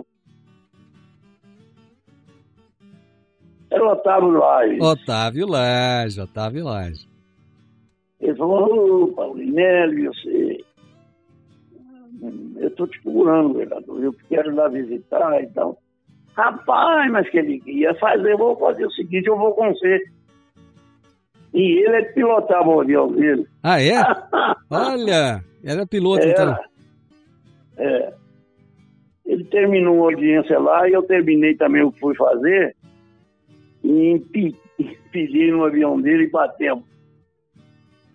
Era 3.72 3.84
o 3.84 3.92
Otávio 3.92 4.30
Lages. 4.30 4.82
Otávio 4.82 5.48
Lage, 5.48 6.22
Otávio 6.22 6.66
Lage. 6.66 7.08
Ele 8.20 8.36
falou, 8.36 9.04
ô 9.04 9.08
Paulinelli, 9.14 10.08
você. 10.08 10.64
Eu 12.58 12.68
estou 12.68 12.88
te 12.88 13.02
procurando, 13.02 13.56
vereador. 13.56 14.04
Eu 14.04 14.14
quero 14.30 14.52
ir 14.52 14.56
lá 14.56 14.68
visitar 14.68 15.42
e 15.44 15.48
tal. 15.48 15.82
Rapaz, 16.36 17.12
mas 17.12 17.30
que 17.30 17.38
ele 17.38 17.62
ia 17.66 17.94
fazer, 17.96 18.32
eu 18.32 18.38
vou 18.38 18.58
fazer 18.58 18.86
o 18.86 18.92
seguinte, 18.92 19.28
eu 19.28 19.38
vou 19.38 19.54
com 19.54 19.72
você. 19.74 20.00
E 21.54 21.84
ele 21.86 21.96
é 21.96 22.02
que 22.06 22.14
pilotava 22.14 22.68
o 22.68 22.82
avião 22.82 23.12
dele. 23.12 23.48
Ah, 23.62 23.82
é? 23.82 24.02
Olha! 24.72 25.44
Era 25.64 25.86
piloto, 25.86 26.24
Era. 26.26 26.32
então. 26.32 26.58
É. 27.78 28.14
Ele 29.26 29.44
terminou 29.46 30.02
a 30.04 30.12
audiência 30.12 30.60
lá 30.60 30.90
e 30.90 30.94
eu 30.94 31.04
terminei 31.04 31.56
também 31.56 31.84
o 31.84 31.92
que 31.92 32.00
fui 32.00 32.16
fazer 32.16 32.76
e 33.84 34.10
impi- 34.12 34.56
impedi 34.80 35.52
no 35.52 35.66
avião 35.66 36.02
dele 36.02 36.24
e 36.24 36.30
batemos. 36.32 36.84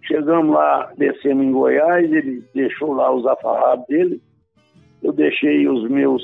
Chegamos 0.03 0.55
lá, 0.55 0.93
descemos 0.97 1.45
em 1.45 1.53
Goiás, 1.53 2.11
ele 2.13 2.43
deixou 2.55 2.93
lá 2.95 3.13
os 3.15 3.27
afarrados 3.27 3.87
dele, 3.87 4.21
eu 5.03 5.13
deixei 5.13 5.69
os 5.69 5.89
meus 5.89 6.23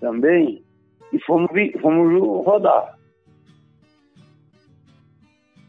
também 0.00 0.62
e 1.12 1.18
fomos, 1.20 1.50
fomos 1.80 2.44
rodar. 2.44 2.98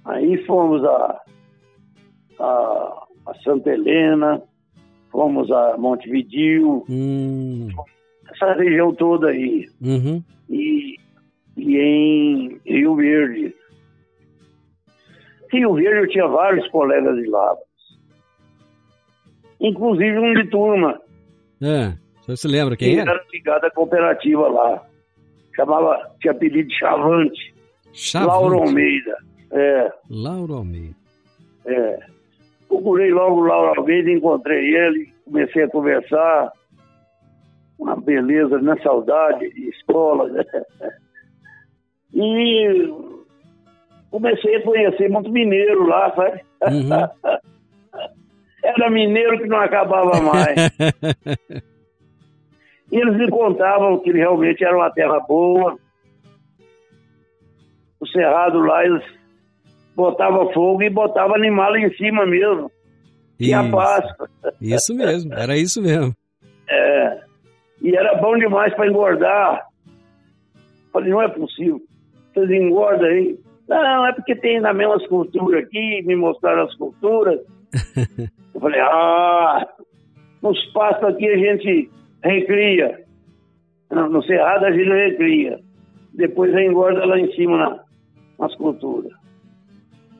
Aí 0.06 0.38
fomos 0.46 0.84
a, 0.84 1.22
a, 2.40 3.04
a 3.28 3.34
Santa 3.44 3.70
Helena, 3.72 4.42
fomos 5.12 5.52
a 5.52 5.78
Montevideo, 5.78 6.84
Hum, 6.90 7.70
essa 8.32 8.54
região 8.54 8.94
toda 8.96 9.30
aí. 9.30 9.68
uhum. 9.82 10.24
E, 10.50 10.96
e 11.58 11.78
em 11.78 12.60
Rio 12.66 12.96
Verde. 12.96 13.54
Rio 15.52 15.74
Verde 15.76 16.00
eu 16.00 16.10
tinha 16.10 16.28
vários 16.28 16.68
colegas 16.70 17.16
de 17.18 17.30
lá. 17.30 17.56
Inclusive 19.60 20.18
um 20.18 20.34
de 20.34 20.50
turma. 20.50 21.00
É, 21.62 21.94
você 22.22 22.36
se 22.36 22.48
lembra 22.48 22.76
quem 22.76 22.96
que 22.96 23.00
era? 23.00 23.12
era 23.12 23.24
ligado 23.32 23.66
à 23.66 23.72
cooperativa 23.72 24.48
lá. 24.48 24.84
Chamava, 25.56 26.12
tinha 26.20 26.32
apelido 26.32 26.70
de 26.70 26.78
Chavante. 26.78 27.54
Chavante. 27.94 28.30
Lauro 28.32 28.60
Almeida. 28.60 29.18
É, 29.52 29.92
Lauro 30.10 30.54
Almeida. 30.56 30.96
é. 31.66 32.00
Procurei 32.68 33.12
logo 33.12 33.42
o 33.42 33.46
Lauro 33.46 33.82
Almeida, 33.82 34.10
encontrei 34.10 34.74
ele, 34.76 35.14
comecei 35.26 35.64
a 35.64 35.70
conversar. 35.70 36.54
Uma 37.78 38.00
beleza, 38.00 38.60
né? 38.60 38.78
Saudade 38.82 39.50
de 39.54 39.70
escola. 39.70 40.30
Né? 40.30 40.46
E 42.14 42.94
comecei 44.10 44.56
a 44.56 44.64
conhecer 44.64 45.10
muito 45.10 45.32
mineiro 45.32 45.86
lá, 45.86 46.14
sabe? 46.16 46.42
Uhum. 46.64 46.90
Era 48.64 48.90
mineiro 48.90 49.40
que 49.40 49.48
não 49.48 49.60
acabava 49.60 50.22
mais. 50.22 50.56
E 52.92 52.98
eles 52.98 53.16
me 53.18 53.30
contavam 53.30 54.00
que 54.00 54.12
realmente 54.12 54.64
era 54.64 54.76
uma 54.76 54.92
terra 54.92 55.20
boa. 55.22 55.78
O 58.00 58.08
cerrado 58.08 58.60
lá, 58.60 58.84
eles 58.84 59.04
botavam 59.96 60.52
fogo 60.52 60.84
e 60.84 60.90
botavam 60.90 61.36
animal 61.36 61.76
em 61.78 61.90
cima 61.96 62.26
mesmo. 62.26 62.70
E 63.40 63.54
a. 63.54 63.70
Páscoa. 63.70 64.30
Isso 64.60 64.94
mesmo, 64.94 65.34
era 65.34 65.56
isso 65.58 65.82
mesmo. 65.82 66.14
É. 66.70 67.22
E 67.82 67.96
era 67.96 68.16
bom 68.16 68.38
demais 68.38 68.74
para 68.76 68.88
engordar. 68.88 69.66
Falei, 70.92 71.12
não 71.12 71.22
é 71.22 71.28
possível. 71.30 71.82
Vocês 72.34 72.50
engordam 72.52 73.08
aí. 73.08 73.40
Não, 73.68 74.06
é 74.06 74.14
porque 74.14 74.36
tem 74.36 74.60
na 74.60 74.74
mesmas 74.74 75.08
culturas 75.08 75.64
aqui, 75.64 76.04
me 76.06 76.16
mostraram 76.16 76.64
as 76.64 76.76
culturas. 76.76 77.40
Eu 78.54 78.60
falei, 78.60 78.82
ah, 78.82 79.66
nos 80.42 80.62
pastos 80.74 81.08
aqui 81.08 81.28
a 81.28 81.38
gente 81.38 81.90
recria. 82.24 83.04
No, 83.92 84.10
no 84.10 84.24
cerrado 84.24 84.66
a 84.66 84.72
gente 84.72 84.90
recria. 84.90 85.60
Depois 86.14 86.54
engorda 86.54 87.06
lá 87.06 87.20
em 87.20 87.32
cima 87.34 87.58
na, 87.58 87.84
nas 88.40 88.56
culturas. 88.56 89.12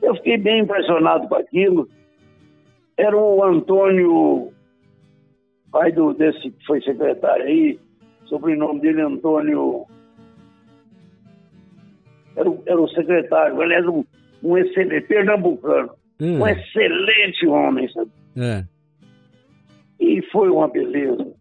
Eu 0.00 0.14
fiquei 0.16 0.36
bem 0.36 0.60
impressionado 0.60 1.28
com 1.28 1.34
aquilo. 1.36 1.88
Era 2.96 3.16
o 3.16 3.42
Antônio, 3.44 4.52
pai 5.70 5.92
do, 5.92 6.12
desse 6.14 6.50
que 6.50 6.66
foi 6.66 6.80
secretário 6.82 7.44
aí, 7.46 7.78
sobrenome 8.26 8.80
dele 8.80 9.00
Antônio. 9.02 9.86
Era, 12.36 12.50
o- 12.50 12.62
era 12.66 12.80
o 12.80 12.88
secretário, 12.88 13.60
aliás, 13.60 13.86
um, 13.86 14.04
um 14.42 14.56
excelente, 14.58 15.06
pernambucano. 15.06 15.90
Hum, 16.20 16.40
Um 16.40 16.46
excelente 16.48 17.46
homem, 17.46 17.88
sabe? 17.90 18.10
é. 18.36 18.64
E 20.00 20.20
foi 20.32 20.48
uma 20.50 20.66
beleza. 20.68 21.32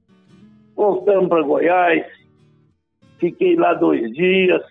Voltamos 0.85 1.29
para 1.29 1.43
Goiás, 1.43 2.07
fiquei 3.19 3.55
lá 3.55 3.75
dois 3.75 4.11
dias. 4.13 4.63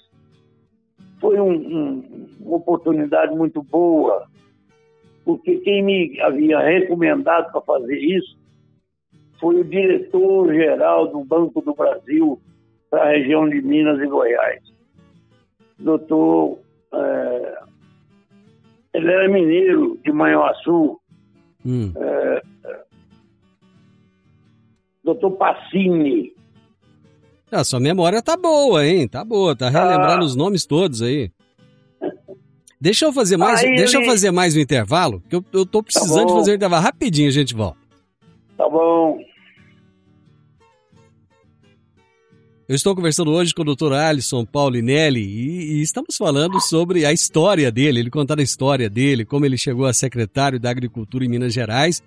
Foi 1.21 1.39
um- 1.39 1.53
um- 1.53 2.29
uma 2.41 2.57
oportunidade 2.57 3.33
muito 3.37 3.63
boa, 3.63 4.27
porque 5.25 5.59
quem 5.59 5.85
me 5.85 6.21
havia 6.21 6.59
recomendado 6.59 7.53
para 7.53 7.61
fazer 7.61 7.97
isso 7.97 8.37
foi 9.39 9.61
o 9.61 9.65
diretor-geral 9.65 11.07
do 11.07 11.23
Banco 11.23 11.61
do 11.61 11.75
Brasil 11.77 12.41
para 12.91 13.05
a 13.05 13.11
região 13.11 13.49
de 13.49 13.63
Minas 13.63 14.01
e 14.01 14.07
Goiás. 14.09 14.61
Doutor, 15.79 16.59
eh, 16.93 17.59
ele 18.95 19.13
era 19.13 19.29
mineiro 19.29 19.97
de 20.05 20.11
Manhuaçu, 20.11 20.99
Hum. 21.65 21.93
Doutor 25.15 25.33
Passini. 25.37 26.33
A 27.51 27.65
sua 27.65 27.81
memória 27.81 28.23
tá 28.23 28.37
boa, 28.37 28.87
hein? 28.87 29.09
Tá 29.09 29.25
boa, 29.25 29.57
tá 29.57 29.69
relembrando 29.69 30.23
Ah. 30.23 30.27
os 30.27 30.37
nomes 30.37 30.65
todos 30.65 31.03
aí. 31.03 31.31
Deixa 32.81 33.05
eu 33.05 33.13
fazer 33.13 33.37
mais, 33.37 33.61
Aí 33.61 33.75
deixa 33.77 33.99
eu 33.99 34.05
fazer 34.07 34.31
mais 34.31 34.57
um 34.57 34.61
intervalo, 34.61 35.23
que 35.29 35.37
eu, 35.37 35.45
eu 35.53 35.67
tô 35.67 35.83
precisando 35.83 36.27
de 36.27 36.33
bom. 36.33 36.39
fazer 36.39 36.53
um 36.53 36.55
intervalo 36.55 36.83
rapidinho, 36.83 37.29
a 37.29 37.33
gente 37.33 37.55
volta. 37.55 37.79
Tá 38.57 38.69
bom. 38.69 39.19
Eu 42.69 42.77
estou 42.77 42.95
conversando 42.95 43.33
hoje 43.33 43.53
com 43.53 43.63
o 43.63 43.75
Dr. 43.75 43.93
Alisson 43.93 44.45
Paulinelli 44.47 45.21
e, 45.21 45.73
e 45.79 45.83
estamos 45.83 46.17
falando 46.17 46.61
sobre 46.61 47.05
a 47.05 47.13
história 47.13 47.71
dele, 47.73 47.99
ele 47.99 48.11
contando 48.11 48.39
a 48.39 48.45
história 48.45 48.89
dele, 48.89 49.25
como 49.25 49.45
ele 49.45 49.59
chegou 49.59 49.87
a 49.87 49.93
secretário 49.93 50.61
da 50.61 50.71
Agricultura 50.71 51.25
em 51.25 51.29
Minas 51.29 51.53
Gerais 51.53 52.01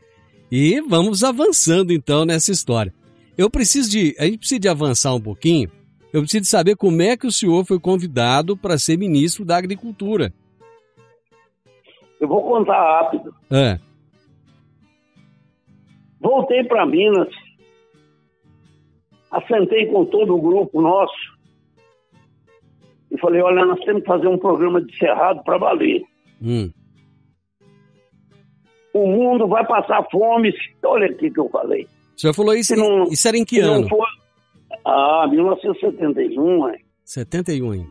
e 0.56 0.80
vamos 0.82 1.24
avançando 1.24 1.92
então 1.92 2.26
nessa 2.26 2.52
história. 2.52 2.94
Eu 3.36 3.50
preciso 3.50 3.90
de, 3.90 4.16
a 4.20 4.26
gente 4.26 4.38
precisa 4.38 4.60
de 4.60 4.70
avançar 4.70 5.16
um 5.16 5.20
pouquinho, 5.20 5.68
eu 6.14 6.22
preciso 6.22 6.42
de 6.42 6.48
saber 6.48 6.76
como 6.76 7.02
é 7.02 7.18
que 7.18 7.26
o 7.26 7.32
senhor 7.32 7.66
foi 7.66 7.80
convidado 7.80 8.56
para 8.56 8.78
ser 8.78 8.96
ministro 8.96 9.44
da 9.44 9.58
Agricultura. 9.58 10.32
Eu 12.22 12.28
vou 12.28 12.44
contar 12.44 12.78
rápido. 12.78 13.34
É, 13.50 13.80
Voltei 16.22 16.64
para 16.64 16.86
Minas, 16.86 17.28
assentei 19.32 19.88
com 19.88 20.06
todo 20.06 20.36
o 20.36 20.42
grupo 20.42 20.80
nosso 20.82 21.34
e 23.12 23.18
falei: 23.20 23.42
olha, 23.42 23.66
nós 23.66 23.80
temos 23.80 24.04
que 24.04 24.08
fazer 24.08 24.28
um 24.28 24.38
programa 24.38 24.80
de 24.82 24.96
cerrado 25.00 25.44
para 25.44 25.58
valer. 25.58 26.04
hum, 26.40 26.72
O 28.94 29.08
mundo 29.08 29.48
vai 29.48 29.66
passar 29.66 30.04
fome. 30.12 30.54
Olha 30.84 31.08
aqui 31.08 31.32
que 31.32 31.40
eu 31.40 31.50
falei. 31.50 31.88
o 32.16 32.20
senhor 32.22 32.34
falou 32.34 32.54
isso, 32.54 32.76
Se 32.76 32.80
não- 32.80 33.04
isso 33.06 33.28
era 33.28 33.38
em 33.38 33.44
que 33.46 33.60
ano? 33.60 33.90
for. 33.90 34.06
Ah, 34.86 35.28
1971, 35.30 36.70
é. 36.70 36.78
71 37.04 37.72
ainda. 37.72 37.88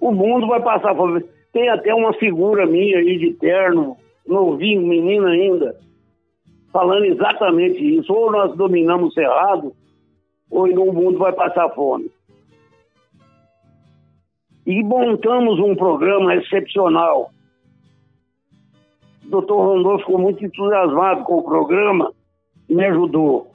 O 0.00 0.12
mundo 0.12 0.46
vai 0.46 0.62
passar 0.62 0.94
fome. 0.94 1.24
Tem 1.52 1.68
até 1.70 1.92
uma 1.94 2.12
figura 2.14 2.66
minha 2.66 2.98
aí 2.98 3.18
de 3.18 3.32
terno, 3.34 3.96
novinho, 4.26 4.82
menino 4.86 5.26
ainda, 5.26 5.74
falando 6.72 7.04
exatamente 7.06 7.78
isso. 7.98 8.12
Ou 8.12 8.30
nós 8.30 8.54
dominamos 8.56 9.10
o 9.10 9.12
cerrado, 9.12 9.72
ou 10.50 10.66
o 10.68 10.92
mundo 10.92 11.18
vai 11.18 11.32
passar 11.32 11.68
fome. 11.70 12.10
E 14.66 14.82
montamos 14.82 15.58
um 15.60 15.74
programa 15.76 16.34
excepcional. 16.36 17.30
O 19.26 19.30
doutor 19.30 19.56
Rondon 19.58 19.98
ficou 19.98 20.18
muito 20.18 20.44
entusiasmado 20.44 21.24
com 21.24 21.38
o 21.38 21.42
programa 21.42 22.12
e 22.68 22.74
me 22.74 22.84
ajudou. 22.86 23.50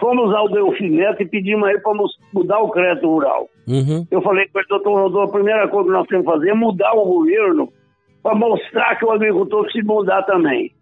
Fomos 0.00 0.32
ao 0.34 0.48
Delfineto 0.48 1.22
e 1.22 1.26
pedimos 1.28 1.66
a 1.68 1.70
ele 1.72 1.80
para 1.80 1.92
mudar 2.32 2.60
o 2.60 2.70
crédito 2.70 3.06
rural. 3.08 3.48
Uhum, 3.66 4.06
Eu 4.10 4.22
falei 4.22 4.46
com 4.48 4.58
ele, 4.58 4.68
doutor 4.68 4.94
Rodolfo, 4.94 5.30
a 5.30 5.32
primeira 5.38 5.68
coisa 5.68 5.86
que 5.88 5.92
nós 5.92 6.06
temos 6.06 6.24
que 6.24 6.32
fazer 6.32 6.50
é 6.50 6.54
mudar 6.54 6.92
o 6.94 7.04
governo 7.04 7.68
para 8.22 8.34
mostrar 8.34 8.96
que 8.96 9.04
o 9.04 9.10
agricultor 9.10 9.64
precisa 9.64 9.86
mudar 9.86 10.22
também. 10.22 10.72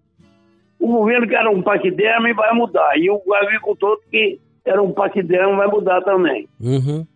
O 0.78 0.88
governo 0.88 1.26
que 1.26 1.34
era 1.34 1.50
um 1.50 1.62
paquiderme 1.62 2.34
vai 2.34 2.52
mudar, 2.52 2.96
e 2.98 3.10
o 3.10 3.34
agricultor 3.34 3.98
que 4.10 4.38
era 4.64 4.82
um 4.82 4.92
paquiderme 4.92 5.56
vai 5.56 5.66
mudar 5.66 6.02
também. 6.02 6.46
uhum, 6.60 7.06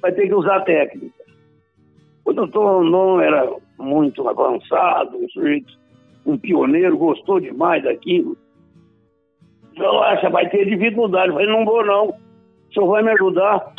Vai 0.00 0.12
ter 0.12 0.26
que 0.26 0.34
usar 0.34 0.60
técnica. 0.60 1.24
O 2.24 2.32
doutor 2.32 2.64
Rondon 2.66 3.20
era 3.20 3.50
muito 3.78 4.26
avançado, 4.26 5.16
um 5.18 5.28
sujeito, 5.28 5.78
um 6.26 6.38
pioneiro, 6.38 6.96
gostou 6.96 7.40
demais 7.40 7.82
daquilo. 7.82 8.36
Eu 9.76 10.02
acho, 10.02 10.30
vai 10.30 10.48
ter 10.48 10.64
dificuldade. 10.66 11.28
Eu 11.28 11.34
falei, 11.34 11.48
não 11.48 11.64
vou 11.64 11.84
não. 11.84 12.08
O 12.08 12.72
senhor 12.72 12.88
vai 12.88 13.02
me 13.02 13.10
ajudar? 13.10 13.72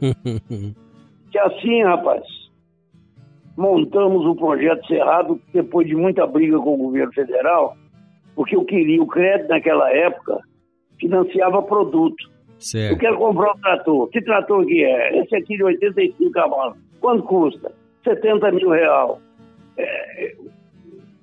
Que 1.28 1.38
assim, 1.40 1.82
rapaz, 1.82 2.22
montamos 3.56 4.24
o 4.24 4.34
projeto 4.36 4.86
Cerrado 4.86 5.40
depois 5.52 5.86
de 5.86 5.94
muita 5.94 6.26
briga 6.26 6.58
com 6.58 6.74
o 6.74 6.78
governo 6.78 7.12
federal. 7.12 7.76
Porque 8.34 8.54
eu 8.54 8.64
queria, 8.64 9.02
o 9.02 9.06
crédito 9.06 9.48
naquela 9.48 9.90
época 9.92 10.38
financiava 10.98 11.62
produto. 11.62 12.16
Eu 12.28 12.60
Certo. 12.60 12.98
quero 12.98 13.18
comprar 13.18 13.52
um 13.52 13.60
trator. 13.60 14.08
Que 14.08 14.22
trator 14.22 14.64
que 14.64 14.82
é? 14.82 15.18
Esse 15.20 15.36
aqui 15.36 15.56
de 15.56 15.64
85 15.64 16.30
cavalos. 16.30 16.78
Quanto 17.00 17.24
custa? 17.24 17.72
70 18.04 18.52
mil 18.52 18.70
real. 18.70 19.20
É, 19.76 20.36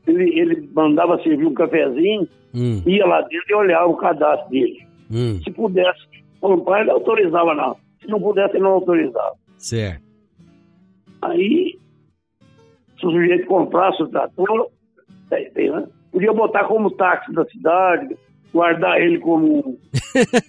ele, 0.08 0.40
ele 0.40 0.70
mandava 0.74 1.22
servir 1.24 1.46
um 1.46 1.54
cafezinho, 1.54 2.28
Hum, 2.56 2.84
ia 2.86 3.04
lá 3.06 3.20
dentro 3.22 3.46
e 3.50 3.54
olhava 3.56 3.88
o 3.88 3.98
cadastro 3.98 4.48
dele. 4.52 4.86
hum, 5.12 5.40
Se 5.44 5.50
pudesse 5.52 6.02
comprar, 6.40 6.82
ele 6.82 6.92
autorizava 6.92 7.56
não. 7.56 7.76
Se 8.00 8.08
não 8.08 8.22
pudesse, 8.22 8.56
ele 8.56 8.64
não 8.64 8.74
autorizava. 8.74 9.34
certo. 9.58 10.04
Aí, 11.22 11.80
se 13.00 13.06
o 13.08 13.12
sujeito 13.12 13.48
comprasse 13.48 14.04
o 14.04 14.08
trator, 14.08 14.70
tem, 15.30 15.72
né? 15.72 15.88
podia 16.12 16.34
botar 16.34 16.66
como 16.66 16.92
táxi 16.92 17.32
da 17.34 17.46
cidade, 17.46 18.16
guardar 18.54 19.02
ele 19.02 19.18
como 19.20 19.60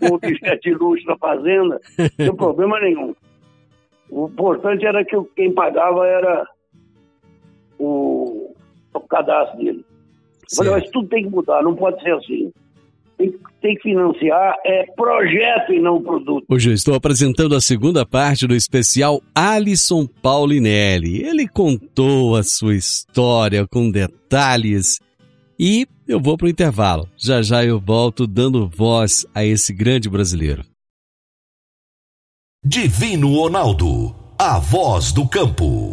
um 0.03 0.07
objeto 0.15 0.61
de 0.63 0.75
luxo 0.75 1.07
na 1.07 1.17
fazenda, 1.17 1.81
não 1.99 2.09
tem 2.17 2.37
problema 2.37 2.79
nenhum. 2.81 3.15
O 4.11 4.27
importante 4.27 4.85
era 4.85 5.05
que 5.05 5.17
quem 5.37 5.55
pagava 5.55 6.07
era 6.07 6.47
o, 7.79 8.54
o 9.03 9.09
cadastro 9.09 9.59
dele. 9.59 9.85
Eu 10.51 10.57
falei, 10.57 10.73
certo. 10.73 10.85
mas 10.85 10.91
tudo 10.93 11.09
tem 11.09 11.25
que 11.25 11.31
mudar, 11.31 11.63
não 11.63 11.75
pode 11.75 12.03
ser 12.03 12.13
assim. 12.13 12.53
Tem, 13.17 13.31
que- 13.31 13.39
tem 13.63 13.75
que 13.77 13.83
financiar 13.83 14.57
é 14.65 14.85
projeto 14.97 15.73
e 15.73 15.81
não 15.81 16.03
produto. 16.03 16.45
Hoje 16.49 16.71
eu 16.71 16.75
estou 16.75 16.95
apresentando 16.95 17.55
a 17.55 17.61
segunda 17.61 18.05
parte 18.05 18.47
do 18.47 18.55
especial 18.57 19.23
Alisson 19.35 20.07
Paulinelli. 20.07 21.23
Ele 21.25 21.47
contou 21.49 22.35
a 22.37 22.43
sua 22.43 22.75
história 22.75 23.67
com 23.67 23.89
detalhes 23.91 24.99
e 25.59 25.87
eu 26.09 26.21
vou 26.21 26.37
para 26.37 26.47
o 26.47 26.51
intervalo. 26.51 27.09
Já 27.17 27.41
já 27.41 27.65
eu 27.65 27.79
volto 27.81 28.27
dando 28.27 28.69
voz 28.69 29.25
a 29.35 29.45
esse 29.45 29.73
grande 29.73 30.11
brasileiro. 30.11 30.65
Divino 32.65 33.33
Ronaldo, 33.35 34.15
a 34.39 34.59
voz 34.59 35.13
do 35.13 35.29
campo. 35.29 35.93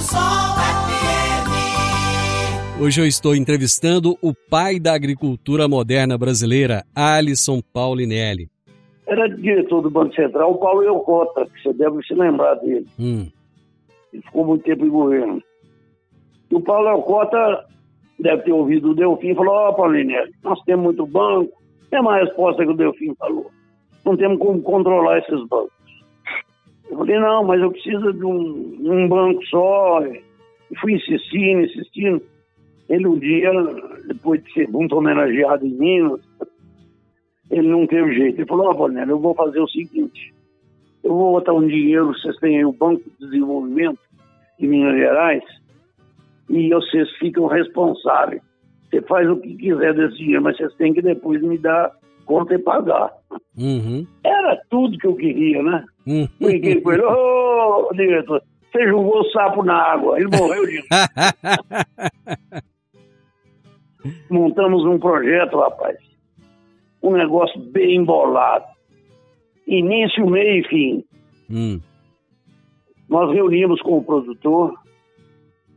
do 0.00 0.02
Sol 0.02 0.56
FM. 0.56 1.50
Hoje 2.82 3.00
eu 3.00 3.06
estou 3.06 3.34
entrevistando 3.36 4.16
o 4.22 4.32
pai 4.34 4.80
da 4.80 4.94
agricultura 4.94 5.68
moderna 5.68 6.16
brasileira, 6.16 6.82
Alisson 6.94 7.60
Paulinelli. 7.72 8.48
Era 9.06 9.28
diretor 9.28 9.82
do 9.82 9.90
Banco 9.90 10.14
Central, 10.14 10.52
o 10.52 10.58
Paulo 10.58 10.82
Eucota, 10.82 11.44
que 11.46 11.62
você 11.62 11.72
deve 11.74 12.02
se 12.06 12.14
lembrar 12.14 12.54
dele. 12.56 12.86
Hum, 12.98 13.28
Ele 14.12 14.22
ficou 14.22 14.44
muito 14.46 14.64
tempo 14.64 14.84
em 14.86 14.90
governo. 14.90 15.42
E 16.50 16.54
o 16.54 16.60
Paulo 16.60 16.88
Alcota 16.88 17.66
deve 18.18 18.42
ter 18.42 18.52
ouvido 18.52 18.90
o 18.90 18.94
Delfim 18.94 19.30
e 19.32 19.34
falou: 19.34 19.54
Ó, 19.54 19.72
Paulinelli, 19.72 20.32
nós 20.42 20.58
temos 20.64 20.84
muito 20.84 21.06
banco. 21.06 21.52
Mesma 21.92 22.18
resposta 22.18 22.64
que 22.64 22.70
o 22.70 22.76
Delfim 22.76 23.14
falou. 23.18 23.50
Não 24.04 24.16
temos 24.16 24.38
como 24.38 24.62
controlar 24.62 25.18
esses 25.18 25.40
bancos. 25.48 25.79
Eu 26.90 26.98
falei: 26.98 27.18
não, 27.18 27.44
mas 27.44 27.60
eu 27.60 27.70
preciso 27.70 28.12
de 28.12 28.24
um, 28.24 28.78
um 28.80 29.08
banco 29.08 29.44
só. 29.46 30.02
E 30.04 30.78
fui 30.80 30.94
insistindo, 30.94 31.62
insistindo. 31.62 32.22
Ele 32.88 33.06
um 33.06 33.18
dia, 33.18 33.50
depois 34.06 34.42
de 34.42 34.52
ser 34.52 34.68
muito 34.68 34.96
homenageado 34.96 35.64
em 35.64 35.70
Minas, 35.70 36.20
ele 37.50 37.68
não 37.68 37.86
teve 37.86 38.14
jeito. 38.14 38.40
Ele 38.40 38.48
falou: 38.48 38.70
Ó, 38.70 38.74
Paulinelli, 38.74 39.10
eu 39.10 39.18
vou 39.18 39.34
fazer 39.34 39.60
o 39.60 39.68
seguinte 39.68 40.32
eu 41.02 41.14
vou 41.14 41.32
botar 41.32 41.52
um 41.52 41.66
dinheiro, 41.66 42.08
vocês 42.08 42.36
têm 42.36 42.58
aí 42.58 42.64
o 42.64 42.72
Banco 42.72 43.02
de 43.02 43.26
Desenvolvimento 43.26 43.98
de 44.58 44.66
Minas 44.66 44.96
Gerais, 44.96 45.42
e 46.48 46.68
vocês 46.68 47.10
ficam 47.18 47.46
responsáveis. 47.46 48.42
Você 48.90 49.00
faz 49.02 49.28
o 49.28 49.36
que 49.36 49.54
quiser 49.54 49.94
desse 49.94 50.16
dinheiro, 50.18 50.42
mas 50.42 50.56
vocês 50.56 50.74
têm 50.74 50.92
que 50.92 51.00
depois 51.00 51.40
me 51.42 51.56
dar 51.56 51.92
conta 52.26 52.54
e 52.54 52.58
pagar. 52.58 53.10
uhum, 53.56 54.06
Era 54.24 54.60
tudo 54.68 54.98
que 54.98 55.06
eu 55.06 55.14
queria, 55.14 55.62
né? 55.62 55.84
Hum. 56.06 56.28
Briguei 56.40 56.80
com 56.80 56.92
ele, 56.92 57.02
ô 57.02 57.90
diretor, 57.94 58.42
você 58.70 58.88
jogou 58.88 59.20
o 59.20 59.30
sapo 59.30 59.64
na 59.64 59.74
água, 59.74 60.18
ele 60.18 60.28
morreu 60.28 60.66
de. 60.66 60.82
Montamos 64.30 64.84
um 64.84 64.98
projeto, 64.98 65.58
rapaz. 65.58 65.96
Um 67.02 67.12
negócio 67.12 67.60
bem 67.60 67.96
embolado. 67.96 68.64
Início, 69.66 70.28
meio 70.28 70.64
e 70.64 70.68
fim. 70.68 71.04
Hum, 71.50 71.80
Nós 73.08 73.32
reunimos 73.32 73.80
com 73.82 73.98
o 73.98 74.04
produtor 74.04 74.74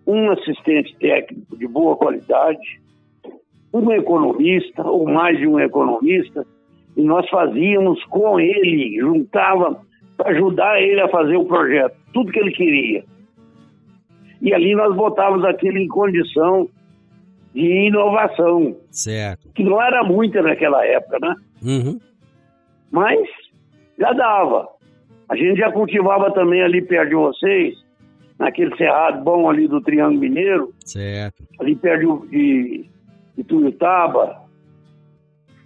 um 0.06 0.32
assistente 0.32 0.96
técnico 0.98 1.58
de 1.58 1.68
boa 1.68 1.96
qualidade, 1.96 2.82
um 3.74 3.92
economista, 3.92 4.84
ou 4.84 5.08
mais 5.08 5.38
de 5.38 5.48
um 5.48 5.60
economista, 5.60 6.46
e 6.96 7.02
nós 7.02 7.28
fazíamos 7.30 8.04
com 8.06 8.40
ele, 8.40 9.00
juntava 9.00 9.82
ajudar 10.26 10.82
ele 10.82 11.02
a 11.02 11.10
fazer 11.10 11.36
o 11.36 11.46
projeto, 11.46 11.96
tudo 12.14 12.32
que 12.32 12.40
ele 12.40 12.52
queria. 12.52 13.04
E 14.42 14.54
ali 14.54 14.76
nós 14.76 14.96
botávamos 14.96 15.46
aquilo 15.46 15.78
em 15.78 15.88
condição 15.88 16.68
de 17.54 17.88
inovação, 17.88 18.76
certo. 18.92 19.50
que 19.54 19.64
não 19.64 19.82
era 19.82 20.04
muita 20.04 20.42
naquela 20.42 20.86
época, 20.86 21.20
né? 21.22 21.36
Uhum, 21.64 22.00
Mas 22.92 23.20
já 23.98 24.12
dava. 24.12 24.68
A 25.30 25.36
gente 25.36 25.58
já 25.58 25.72
cultivava 25.72 26.32
também 26.34 26.62
ali 26.62 26.82
perto 26.82 27.10
de 27.10 27.16
vocês, 27.16 27.76
naquele 28.38 28.76
cerrado 28.76 29.24
bom 29.24 29.50
ali 29.50 29.68
do 29.68 29.82
Triângulo 29.82 30.20
Mineiro, 30.20 30.74
certo. 30.84 31.44
ali 31.60 31.76
perto 31.76 32.28
de, 32.30 32.90
de 33.38 33.44
Tuiutaba. 33.44 34.42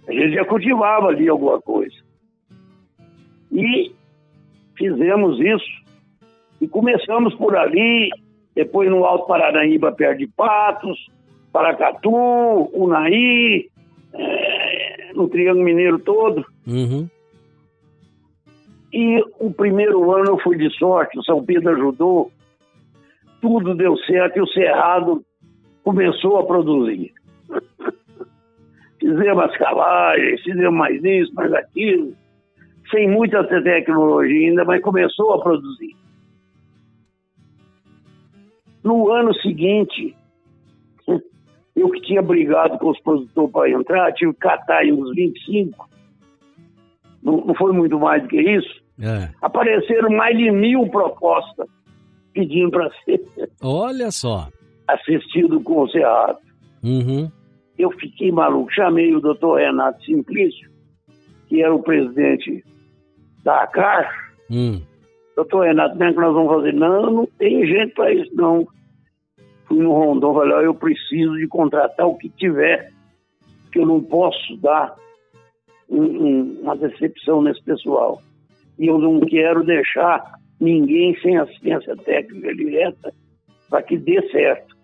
A 0.06 0.12
gente 0.12 0.34
já 0.34 0.44
cultivava 0.44 1.08
ali 1.08 1.28
alguma 1.28 1.60
coisa. 1.60 1.96
E 3.50 3.92
fizemos 4.78 5.38
isso. 5.40 5.88
E 6.60 6.66
começamos 6.66 7.34
por 7.34 7.56
ali, 7.56 8.10
depois 8.54 8.88
no 8.90 9.04
Alto 9.04 9.26
Paranaíba, 9.26 9.92
perto 9.92 10.18
de 10.18 10.26
Patos, 10.28 10.98
Paracatu, 11.52 12.10
Unaí, 12.72 13.68
eh, 14.14 15.12
no 15.14 15.28
Triângulo 15.28 15.64
Mineiro 15.64 15.98
todo. 15.98 16.44
Uhum, 16.66 17.08
E 18.92 19.22
o 19.38 19.52
primeiro 19.52 20.10
ano 20.12 20.30
eu 20.30 20.38
fui 20.38 20.56
de 20.56 20.70
sorte, 20.78 21.18
o 21.18 21.24
São 21.24 21.44
Pedro 21.44 21.70
ajudou, 21.70 22.30
tudo 23.40 23.74
deu 23.74 23.96
certo 23.98 24.38
e 24.38 24.40
o 24.40 24.48
Cerrado 24.48 25.22
começou 25.84 26.38
a 26.38 26.46
produzir. 26.46 27.12
fizemos 28.98 29.44
as 29.44 29.56
calagens, 29.56 30.42
fizemos 30.42 30.74
mais 30.74 31.02
isso, 31.04 31.32
mais 31.34 31.52
aquilo, 31.52 32.14
sem 32.90 33.08
muita 33.08 33.44
tecnologia 33.44 34.48
ainda, 34.48 34.64
mas 34.64 34.82
começou 34.82 35.34
a 35.34 35.42
produzir. 35.42 35.94
No 38.82 39.10
ano 39.10 39.34
seguinte, 39.34 40.16
eu 41.76 41.90
que 41.90 42.00
tinha 42.02 42.22
brigado 42.22 42.78
com 42.78 42.90
os 42.90 43.00
produtores 43.00 43.52
para 43.52 43.70
entrar, 43.70 44.12
tive 44.12 44.32
que 44.32 44.38
catar 44.38 44.78
aí 44.78 44.92
uns 44.92 45.14
25, 45.14 45.88
não, 47.22 47.44
não 47.44 47.54
foi 47.54 47.72
muito 47.72 47.98
mais 47.98 48.22
do 48.22 48.28
que 48.28 48.40
isso, 48.40 48.82
é. 49.00 49.28
apareceram 49.42 50.10
mais 50.10 50.36
de 50.36 50.50
mil 50.50 50.88
propostas 50.88 51.68
pedindo 52.32 52.70
para 52.70 52.90
ser 53.04 53.20
Olha 53.62 54.10
só. 54.10 54.48
assistido 54.86 55.60
com 55.60 55.82
o 55.82 55.88
Cerrado. 55.88 56.38
Uhum, 56.82 57.28
Eu 57.76 57.90
fiquei 57.90 58.30
maluco, 58.30 58.72
chamei 58.72 59.12
o 59.14 59.20
doutor 59.20 59.58
Renato 59.58 60.02
Simplício, 60.04 60.70
que 61.48 61.60
era 61.62 61.74
o 61.74 61.82
presidente 61.82 62.64
da 63.48 63.62
ACAR. 63.62 64.30
hum, 64.50 64.82
Doutor 65.34 65.66
Renato, 65.66 65.92
como 65.96 66.04
é 66.04 66.12
que 66.12 66.18
nós 66.20 66.34
vamos 66.34 66.52
fazer? 66.52 66.74
Não, 66.74 67.10
não 67.10 67.26
tem 67.38 67.64
gente 67.66 67.94
para 67.94 68.12
isso, 68.12 68.30
não. 68.34 68.66
Fui 69.66 69.78
no 69.78 69.92
Rondon, 69.92 70.34
falei, 70.34 70.52
ó, 70.52 70.60
eu 70.60 70.74
preciso 70.74 71.34
de 71.36 71.46
contratar 71.46 72.06
o 72.06 72.18
que 72.18 72.28
tiver, 72.28 72.92
que 73.72 73.78
eu 73.78 73.86
não 73.86 74.02
posso 74.02 74.56
dar 74.58 74.94
um- 75.88 76.02
um- 76.02 76.60
uma 76.62 76.76
decepção 76.76 77.40
nesse 77.40 77.62
pessoal. 77.62 78.20
E 78.78 78.86
eu 78.88 78.98
não 78.98 79.20
quero 79.20 79.64
deixar 79.64 80.22
ninguém 80.60 81.16
sem 81.20 81.38
assistência 81.38 81.96
técnica 81.98 82.54
direta 82.54 83.14
para 83.70 83.80
que 83.82 83.96
dê 83.96 84.20
certo. 84.30 84.76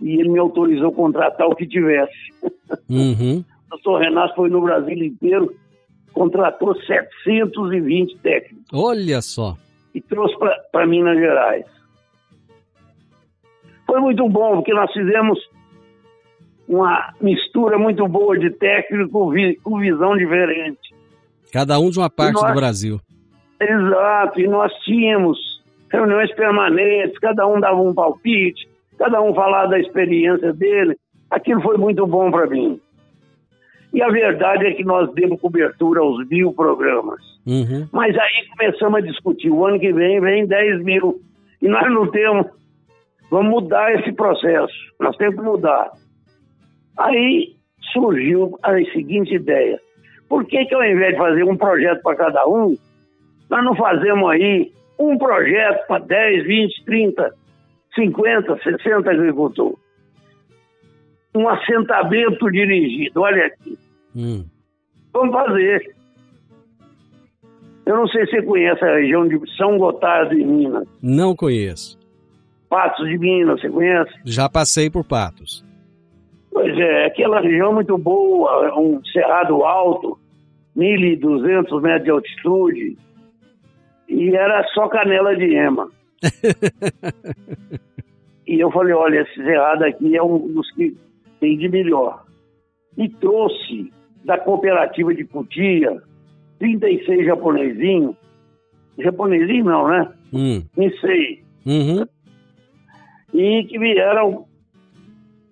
E 0.00 0.20
ele 0.20 0.28
me 0.30 0.38
autorizou 0.38 0.88
a 0.90 0.94
contratar 0.94 1.48
o 1.48 1.56
que 1.56 1.66
tivesse. 1.66 2.32
Uhum. 2.88 3.40
O 3.40 3.44
doutor 3.70 4.00
Renato 4.02 4.36
foi 4.36 4.48
no 4.48 4.62
Brasil 4.62 4.96
inteiro, 5.04 5.52
contratou 6.12 6.74
720 6.82 8.18
técnicos 8.18 8.64
Olha 8.72 9.20
só. 9.22 9.56
e 9.94 10.00
trouxe 10.00 10.34
para 10.72 10.86
Minas 10.86 11.16
Gerais. 11.18 11.64
Foi 13.86 14.00
muito 14.00 14.28
bom, 14.28 14.56
porque 14.56 14.74
nós 14.74 14.92
fizemos 14.92 15.38
uma 16.68 17.12
mistura 17.20 17.78
muito 17.78 18.06
boa 18.06 18.38
de 18.38 18.50
técnico 18.50 19.10
com, 19.10 19.30
vi- 19.30 19.56
com 19.56 19.78
visão 19.78 20.16
diferente. 20.16 20.94
Cada 21.52 21.78
um 21.80 21.88
de 21.88 21.98
uma 21.98 22.10
parte 22.10 22.34
Nossa. 22.34 22.48
do 22.48 22.54
Brasil. 22.54 23.00
Exato, 23.60 24.40
e 24.40 24.46
nós 24.46 24.72
tínhamos 24.84 25.38
reuniões 25.90 26.30
permanentes, 26.34 27.18
cada 27.18 27.46
um 27.46 27.58
dava 27.58 27.80
um 27.80 27.94
palpite, 27.94 28.68
cada 28.98 29.22
um 29.22 29.34
falava 29.34 29.68
da 29.70 29.80
experiência 29.80 30.52
dele. 30.52 30.96
Aquilo 31.30 31.62
foi 31.62 31.78
muito 31.78 32.06
bom 32.06 32.30
para 32.30 32.46
mim. 32.46 32.78
E 33.92 34.02
a 34.02 34.08
verdade 34.08 34.66
é 34.66 34.72
que 34.72 34.84
nós 34.84 35.12
demos 35.14 35.40
cobertura 35.40 36.00
aos 36.00 36.26
mil 36.28 36.52
programas. 36.52 37.20
Uhum. 37.46 37.88
Mas 37.92 38.16
aí 38.16 38.48
começamos 38.56 38.98
a 38.98 39.06
discutir. 39.06 39.50
O 39.50 39.66
ano 39.66 39.80
que 39.80 39.92
vem 39.92 40.20
vem 40.20 40.46
10 40.46 40.84
mil. 40.84 41.20
E 41.62 41.68
nós 41.68 41.90
não 41.90 42.10
temos. 42.10 42.46
Vamos 43.30 43.50
mudar 43.50 43.94
esse 43.94 44.12
processo. 44.12 44.74
Nós 45.00 45.16
temos 45.16 45.36
que 45.36 45.42
mudar. 45.42 45.90
Aí 46.98 47.56
surgiu 47.92 48.58
a 48.62 48.74
seguinte 48.92 49.34
ideia. 49.34 49.80
Por 50.28 50.44
que, 50.44 50.66
que 50.66 50.74
ao 50.74 50.84
invés 50.84 51.12
de 51.12 51.18
fazer 51.18 51.44
um 51.44 51.56
projeto 51.56 52.02
para 52.02 52.16
cada 52.16 52.46
um, 52.46 52.76
nós 53.48 53.64
não 53.64 53.74
fazemos 53.74 54.30
aí 54.30 54.70
um 54.98 55.16
projeto 55.16 55.86
para 55.86 56.04
10, 56.04 56.46
20, 56.46 56.84
30, 56.84 57.34
50, 57.94 58.58
60 58.62 59.10
agricultores? 59.10 59.87
Um 61.34 61.48
assentamento 61.48 62.50
dirigido. 62.50 63.20
Olha 63.20 63.46
aqui. 63.46 63.78
Hum. 64.16 64.44
Vamos 65.12 65.32
fazer. 65.32 65.94
Eu 67.86 67.96
não 67.96 68.06
sei 68.08 68.26
se 68.26 68.32
você 68.32 68.42
conhece 68.42 68.84
a 68.84 68.96
região 68.96 69.26
de 69.26 69.40
São 69.56 69.78
Gotardo, 69.78 70.34
em 70.34 70.44
Minas. 70.44 70.86
Não 71.02 71.34
conheço. 71.34 71.98
Patos 72.68 73.08
de 73.08 73.18
Minas, 73.18 73.60
você 73.60 73.70
conhece? 73.70 74.12
Já 74.24 74.48
passei 74.48 74.90
por 74.90 75.04
Patos. 75.04 75.64
Pois 76.52 76.76
é, 76.78 77.06
aquela 77.06 77.40
região 77.40 77.72
muito 77.72 77.96
boa, 77.96 78.78
um 78.78 79.02
cerrado 79.06 79.64
alto, 79.64 80.18
1.200 80.76 81.80
metros 81.80 82.04
de 82.04 82.10
altitude, 82.10 82.98
e 84.08 84.34
era 84.34 84.62
só 84.74 84.88
canela 84.88 85.36
de 85.36 85.54
ema. 85.54 85.88
e 88.46 88.60
eu 88.60 88.70
falei, 88.70 88.92
olha, 88.92 89.22
esse 89.22 89.34
cerrado 89.34 89.84
aqui 89.84 90.16
é 90.16 90.22
um 90.22 90.52
dos 90.52 90.70
que 90.72 90.96
tem 91.40 91.56
de 91.56 91.68
melhor. 91.68 92.24
E 92.96 93.08
trouxe 93.08 93.92
da 94.24 94.38
cooperativa 94.38 95.14
de 95.14 95.24
Cutia 95.24 96.02
36 96.58 97.26
japonesinhos. 97.26 98.16
Japonesinho 98.98 99.64
não, 99.64 99.88
né? 99.88 100.12
Hum. 100.32 100.62
Nisei. 100.76 101.42
Uhum. 101.66 102.06
e 103.34 103.64
que 103.64 103.78
vieram 103.78 104.46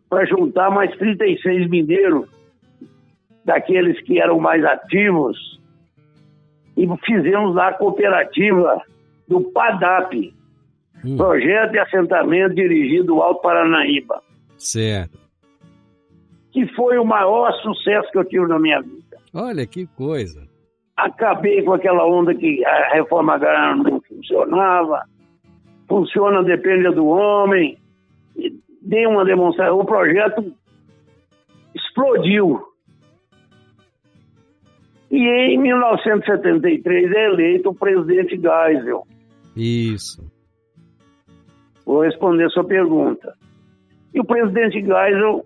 para 0.08 0.24
juntar 0.24 0.70
mais 0.70 0.96
36 0.96 1.68
mineiros 1.68 2.26
daqueles 3.44 4.00
que 4.02 4.18
eram 4.18 4.38
mais 4.40 4.64
ativos 4.64 5.60
e 6.76 6.86
fizemos 7.04 7.54
lá 7.54 7.68
a 7.68 7.74
cooperativa 7.74 8.80
do 9.28 9.40
PADAP, 9.42 10.34
Hum. 11.04 11.16
Projeto 11.18 11.72
de 11.72 11.78
Assentamento 11.78 12.54
Dirigido 12.54 13.14
ao 13.16 13.28
Alto 13.28 13.42
Paranaíba, 13.42 14.22
Certo. 14.56 15.18
Que 16.56 16.66
foi 16.68 16.96
o 16.96 17.04
maior 17.04 17.52
sucesso 17.60 18.10
que 18.10 18.16
eu 18.16 18.24
tive 18.24 18.46
na 18.46 18.58
minha 18.58 18.80
vida. 18.80 19.18
Olha 19.34 19.66
que 19.66 19.86
coisa. 19.88 20.48
Acabei 20.96 21.62
com 21.62 21.74
aquela 21.74 22.06
onda 22.06 22.34
que 22.34 22.64
a 22.64 22.94
reforma 22.94 23.34
agrária 23.34 23.76
não 23.76 24.00
funcionava, 24.00 25.02
funciona 25.86 26.42
depende 26.42 26.88
do 26.94 27.08
homem. 27.08 27.76
Dei 28.80 29.06
uma 29.06 29.22
demonstração, 29.26 29.78
o 29.78 29.84
projeto 29.84 30.50
explodiu. 31.74 32.62
E 35.10 35.18
em 35.18 35.58
1973 35.58 37.12
é 37.12 37.26
eleito 37.26 37.68
o 37.68 37.74
presidente 37.74 38.40
Geisel. 38.40 39.06
Isso. 39.54 40.24
Vou 41.84 42.00
responder 42.00 42.44
a 42.44 42.48
sua 42.48 42.64
pergunta. 42.64 43.34
E 44.14 44.20
o 44.20 44.24
presidente 44.24 44.80
Geisel 44.80 45.44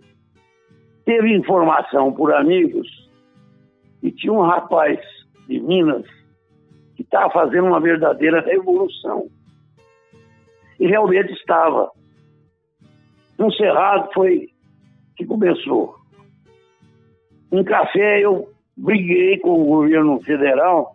teve 1.10 1.34
informação 1.34 2.12
por 2.12 2.32
amigos 2.32 2.86
e 4.00 4.12
tinha 4.12 4.32
um 4.32 4.42
rapaz 4.42 4.96
de 5.48 5.58
Minas 5.58 6.06
que 6.94 7.02
estava 7.02 7.28
fazendo 7.32 7.66
uma 7.66 7.80
verdadeira 7.80 8.40
revolução. 8.42 9.28
E 10.78 10.86
realmente 10.86 11.32
estava. 11.32 11.90
No 13.36 13.52
Cerrado 13.54 14.08
foi 14.14 14.50
que 15.16 15.26
começou. 15.26 15.96
Em 17.50 17.64
café 17.64 18.20
eu 18.20 18.48
briguei 18.76 19.36
com 19.38 19.62
o 19.62 19.64
governo 19.64 20.20
federal 20.20 20.94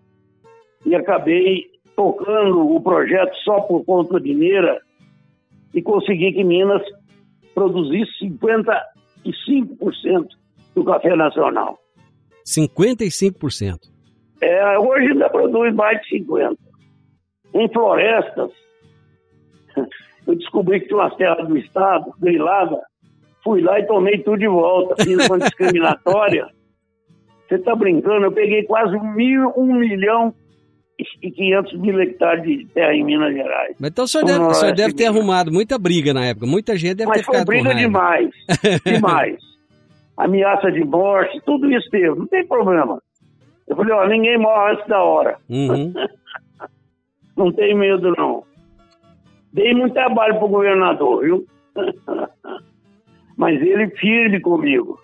e 0.86 0.96
acabei 0.96 1.66
tocando 1.94 2.74
o 2.74 2.80
projeto 2.80 3.36
só 3.44 3.60
por 3.60 3.84
conta 3.84 4.18
de 4.22 4.34
Mineira 4.34 4.82
e 5.74 5.82
consegui 5.82 6.32
que 6.32 6.44
Minas 6.46 6.84
produzisse 7.54 8.30
55% 9.32 10.28
do 10.76 10.84
café 10.84 11.16
nacional. 11.16 11.78
55%. 12.46 13.78
É, 14.42 14.80
hoje 14.80 15.12
ainda 15.12 15.30
produz 15.30 15.74
mais 15.74 16.00
de 16.02 16.20
50%. 16.20 16.58
Em 17.54 17.70
florestas, 17.70 18.52
eu 20.28 20.36
descobri 20.36 20.82
que 20.82 20.88
tinha 20.88 21.00
umas 21.00 21.16
terras 21.16 21.48
do 21.48 21.58
Estado, 21.58 22.14
grilada, 22.20 22.78
fui 23.44 23.62
lá 23.62 23.80
e 23.80 23.88
tomei 23.88 24.20
tudo 24.20 24.40
de 24.40 24.48
volta, 24.48 25.02
fiz 25.04 25.26
uma 25.28 25.40
discriminatória. 25.40 26.48
Você 27.48 27.56
está 27.56 27.76
brincando? 27.76 28.26
Eu 28.26 28.32
peguei 28.32 28.64
quase 28.64 28.98
mil, 29.00 29.54
um 29.56 29.76
milhão 29.76 30.34
e 31.22 31.32
500 31.32 31.80
mil 31.80 32.00
hectares 32.00 32.44
de 32.44 32.66
terra 32.68 32.94
em 32.94 33.04
Minas 33.04 33.34
Gerais. 33.34 33.76
Mas 33.80 33.92
então 33.92 34.06
o 34.06 34.08
senhor 34.08 34.24
deve, 34.26 34.40
o 34.40 34.42
senhor 34.42 34.54
Noroeste 34.54 34.76
deve 34.76 34.94
ter 34.94 35.06
arrumado 35.08 35.52
muita 35.52 35.78
briga 35.78 36.14
na 36.14 36.26
época. 36.26 36.46
Muita 36.46 36.78
gente 36.78 36.96
deve 36.96 37.10
Mas 37.10 37.20
ter 37.20 37.26
foi 37.26 37.34
ficado 37.34 37.46
com 37.46 37.52
briga 37.52 37.70
raiva. 37.74 37.80
demais, 37.82 38.30
demais. 38.86 39.38
Ameaça 40.18 40.72
de 40.72 40.84
morte, 40.86 41.42
tudo 41.46 41.70
isso 41.72 41.90
teve, 41.90 42.18
não 42.18 42.28
tem 42.28 42.48
problema. 42.48 43.02
Eu 43.68 43.76
falei, 43.76 43.94
ó, 43.94 44.08
ninguém 44.08 44.38
morre 44.38 44.74
antes 44.74 44.88
da 44.88 45.04
hora. 45.04 45.38
Uhum. 45.50 45.94
Não 47.36 47.52
tem 47.52 47.76
medo, 47.76 48.14
não. 48.18 48.46
Dei 49.52 49.74
muito 49.74 49.94
trabalho 49.94 50.40
pro 50.40 50.48
governador, 50.48 51.22
viu? 51.22 51.46
Mas 53.36 53.62
ele 53.62 53.90
firme 53.90 54.40
comigo. 54.40 54.98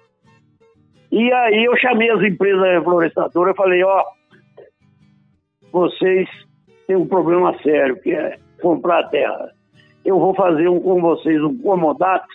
E 1.11 1.29
aí 1.33 1.65
eu 1.65 1.75
chamei 1.75 2.09
as 2.09 2.23
empresas 2.23 2.61
reflorestadoras 2.61 3.53
e 3.53 3.57
falei, 3.57 3.83
ó, 3.83 4.01
vocês 5.71 6.27
têm 6.87 6.95
um 6.95 7.07
problema 7.07 7.57
sério, 7.61 7.99
que 8.01 8.11
é 8.11 8.37
comprar 8.61 9.09
terra. 9.09 9.51
Eu 10.03 10.19
vou 10.19 10.33
fazer 10.35 10.67
um, 10.67 10.79
com 10.79 10.99
vocês 11.01 11.41
um 11.43 11.57
comodato 11.59 12.27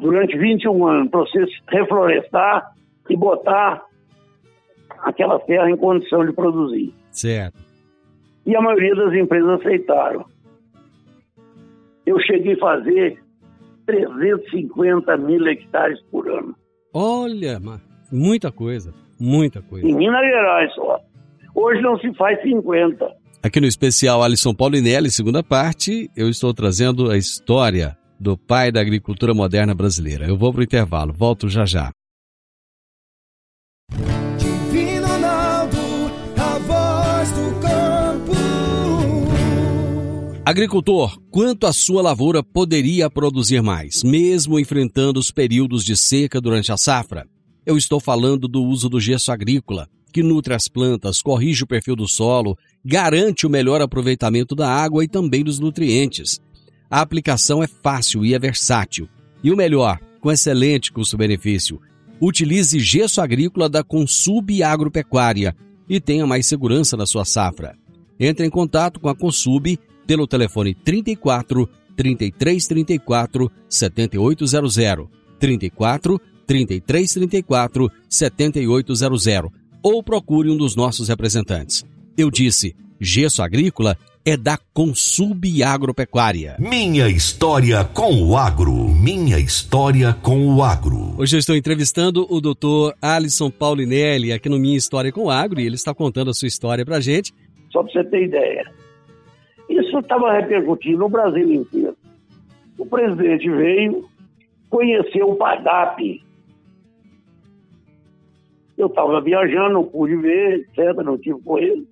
durante 0.00 0.36
21 0.36 0.86
anos 0.86 1.10
para 1.10 1.20
vocês 1.20 1.50
reflorestar 1.68 2.72
e 3.08 3.16
botar 3.16 3.84
aquela 5.00 5.38
terra 5.40 5.70
em 5.70 5.76
condição 5.76 6.24
de 6.24 6.32
produzir. 6.32 6.94
Certo. 7.10 7.58
E 8.46 8.56
a 8.56 8.60
maioria 8.60 8.94
das 8.94 9.14
empresas 9.14 9.60
aceitaram. 9.60 10.24
Eu 12.04 12.18
cheguei 12.20 12.54
a 12.54 12.58
fazer 12.58 13.22
350 13.86 15.16
mil 15.18 15.46
hectares 15.46 16.00
por 16.10 16.28
ano. 16.28 16.54
Olha, 16.92 17.60
muita 18.10 18.50
coisa. 18.50 18.92
Muita 19.20 19.62
coisa. 19.62 19.86
Em 19.86 19.94
Minas 19.94 20.24
Gerais 20.24 20.74
só. 20.74 21.00
Hoje 21.54 21.82
não 21.82 21.98
se 21.98 22.12
faz 22.14 22.40
50. 22.42 23.22
Aqui 23.42 23.60
no 23.60 23.66
especial 23.66 24.22
Alisson 24.22 24.54
Paulinelli, 24.54 25.10
segunda 25.10 25.42
parte, 25.42 26.08
eu 26.16 26.28
estou 26.28 26.54
trazendo 26.54 27.10
a 27.10 27.16
história 27.16 27.96
do 28.18 28.38
pai 28.38 28.70
da 28.70 28.80
agricultura 28.80 29.34
moderna 29.34 29.74
brasileira. 29.74 30.26
Eu 30.26 30.36
vou 30.36 30.52
pro 30.52 30.62
intervalo, 30.62 31.12
volto 31.12 31.48
já 31.48 31.66
já. 31.66 31.90
Divino 34.38 35.08
Ronaldo, 35.08 35.76
a 36.38 36.58
voz 36.58 37.32
do 37.32 37.60
campo. 37.60 38.32
Agricultor, 40.44 41.20
quanto 41.30 41.66
a 41.66 41.72
sua 41.72 42.00
lavoura 42.00 42.44
poderia 42.44 43.10
produzir 43.10 43.60
mais, 43.60 44.04
mesmo 44.04 44.58
enfrentando 44.58 45.18
os 45.18 45.32
períodos 45.32 45.84
de 45.84 45.96
seca 45.96 46.40
durante 46.40 46.70
a 46.70 46.76
safra? 46.76 47.26
Eu 47.66 47.76
estou 47.76 47.98
falando 47.98 48.46
do 48.46 48.62
uso 48.62 48.88
do 48.88 49.00
gesso 49.00 49.32
agrícola. 49.32 49.88
Que 50.12 50.22
nutre 50.22 50.54
as 50.54 50.68
plantas, 50.68 51.22
corrige 51.22 51.64
o 51.64 51.66
perfil 51.66 51.96
do 51.96 52.06
solo, 52.06 52.56
garante 52.84 53.46
o 53.46 53.50
melhor 53.50 53.80
aproveitamento 53.80 54.54
da 54.54 54.68
água 54.68 55.02
e 55.02 55.08
também 55.08 55.42
dos 55.42 55.58
nutrientes. 55.58 56.40
A 56.90 57.00
aplicação 57.00 57.62
é 57.62 57.66
fácil 57.66 58.24
e 58.24 58.34
é 58.34 58.38
versátil. 58.38 59.08
E 59.42 59.50
o 59.50 59.56
melhor, 59.56 59.98
com 60.20 60.30
excelente 60.30 60.92
custo-benefício. 60.92 61.80
Utilize 62.20 62.78
gesso 62.78 63.20
agrícola 63.20 63.68
da 63.68 63.82
Consub 63.82 64.62
Agropecuária 64.62 65.56
e 65.88 66.00
tenha 66.00 66.26
mais 66.26 66.46
segurança 66.46 66.96
na 66.96 67.06
sua 67.06 67.24
safra. 67.24 67.76
Entre 68.20 68.46
em 68.46 68.50
contato 68.50 69.00
com 69.00 69.08
a 69.08 69.16
Consub 69.16 69.78
pelo 70.06 70.26
telefone 70.26 70.74
34 70.74 71.68
3334 71.96 73.50
7800 73.68 75.08
34 75.40 76.20
3334 76.46 77.90
7800 78.08 79.61
ou 79.82 80.02
procure 80.02 80.48
um 80.50 80.56
dos 80.56 80.76
nossos 80.76 81.08
representantes. 81.08 81.84
Eu 82.16 82.30
disse, 82.30 82.76
gesso 83.00 83.42
agrícola 83.42 83.96
é 84.24 84.36
da 84.36 84.56
Consub 84.72 85.62
Agropecuária. 85.64 86.56
Minha 86.58 87.08
história 87.08 87.84
com 87.84 88.22
o 88.22 88.36
agro. 88.36 88.72
Minha 88.72 89.38
história 89.38 90.12
com 90.22 90.46
o 90.54 90.62
agro. 90.62 91.14
Hoje 91.18 91.34
eu 91.34 91.40
estou 91.40 91.56
entrevistando 91.56 92.26
o 92.30 92.40
doutor 92.40 92.94
Alisson 93.02 93.50
Paulinelli 93.50 94.32
aqui 94.32 94.48
no 94.48 94.58
Minha 94.58 94.76
História 94.76 95.10
com 95.10 95.24
o 95.24 95.30
Agro 95.30 95.60
e 95.60 95.66
ele 95.66 95.74
está 95.74 95.92
contando 95.92 96.30
a 96.30 96.34
sua 96.34 96.46
história 96.46 96.84
pra 96.84 97.00
gente. 97.00 97.34
Só 97.70 97.82
para 97.82 97.92
você 97.92 98.04
ter 98.04 98.24
ideia. 98.24 98.64
Isso 99.68 99.98
estava 99.98 100.32
repercutindo 100.32 100.98
no 100.98 101.08
Brasil 101.08 101.52
inteiro. 101.52 101.96
O 102.78 102.86
presidente 102.86 103.50
veio 103.50 104.08
conhecer 104.70 105.22
o 105.22 105.34
PADAP. 105.34 106.22
Eu 108.82 108.88
estava 108.88 109.20
viajando, 109.20 109.74
não 109.74 109.84
pude 109.84 110.16
ver, 110.16 110.60
etc., 110.60 110.96
não 111.04 111.16
tive 111.16 111.40
com 111.42 111.56
ele. 111.56 111.86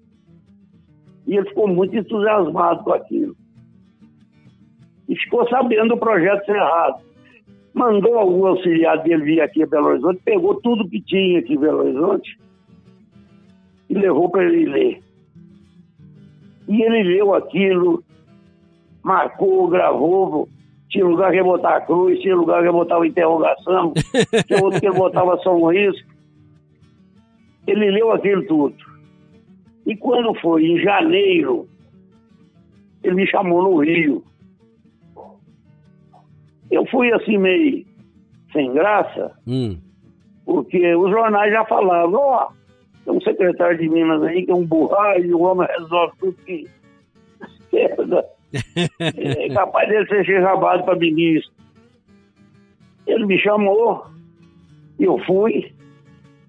E 1.25 1.37
ele 1.37 1.49
ficou 1.49 1.69
muito 1.69 1.97
entusiasmado 1.97 2.83
com 2.83 2.93
aquilo. 2.93 3.37
E 5.09 5.15
ficou 5.15 5.49
sabendo 5.49 5.91
do 5.91 5.97
projeto 5.97 6.45
Cerrado. 6.45 7.01
Mandou 7.73 8.19
algum 8.19 8.45
auxiliar 8.45 9.01
dele 9.05 9.23
vir 9.23 9.41
aqui 9.41 9.63
a 9.63 9.67
Belo 9.69 9.87
Horizonte, 9.87 10.21
pegou 10.25 10.61
tudo 10.61 10.89
que 10.89 11.01
tinha 11.01 11.39
aqui 11.39 11.55
em 11.55 11.59
Belo 11.61 11.79
Horizonte 11.79 12.37
e 13.89 13.95
levou 13.95 14.29
para 14.29 14.45
ele 14.45 14.65
ler. 14.65 15.01
E 16.67 16.83
ele 16.83 17.05
leu 17.05 17.35
aquilo, 17.35 18.03
marcou, 19.05 19.69
gravou, 19.69 20.49
tinha 20.89 21.07
lugar 21.07 21.31
que 21.31 21.41
botar 21.41 21.77
a 21.77 21.81
cruz, 21.83 22.19
tinha 22.19 22.35
lugar 22.35 22.65
que 22.65 22.73
botava 22.73 23.07
interrogação, 23.07 23.93
tinha 24.45 24.61
outro 24.61 24.81
que 24.81 24.91
botava 24.91 25.37
só 25.39 25.55
risco. 25.69 26.10
Ele 27.71 27.91
leu 27.91 28.13
aquilo 28.13 28.45
tudo. 28.47 28.77
E 29.87 29.97
quando 29.97 30.35
foi 30.41 30.65
em 30.65 30.79
janeiro, 30.81 31.69
ele 33.03 33.15
me 33.15 33.27
chamou 33.27 33.63
no 33.63 33.79
Rio. 33.79 34.23
Eu 36.71 36.87
fui 36.87 37.13
assim 37.13 37.39
meio 37.39 37.85
sem 38.53 38.73
graça, 38.73 39.33
Hum. 39.47 39.79
porque 40.45 40.95
os 40.95 41.11
jornais 41.11 41.53
já 41.53 41.65
falavam, 41.65 42.21
ó, 42.21 42.49
tem 43.05 43.15
um 43.15 43.21
secretário 43.21 43.79
de 43.79 43.89
Minas 43.89 44.23
aí 44.25 44.45
que 44.45 44.51
é 44.51 44.55
um 44.55 44.67
burralho, 44.67 45.39
o 45.39 45.43
homem 45.43 45.69
resolve 45.79 46.13
tudo 46.19 46.33
que 46.45 46.69
é 48.99 49.49
capaz 49.55 49.89
dele 49.89 50.07
ser 50.09 50.25
chegabado 50.25 50.85
para 50.85 50.97
ministro. 50.99 51.53
Ele 53.07 53.27
me 53.27 53.39
chamou, 53.39 54.05
eu 54.99 55.19
fui. 55.25 55.73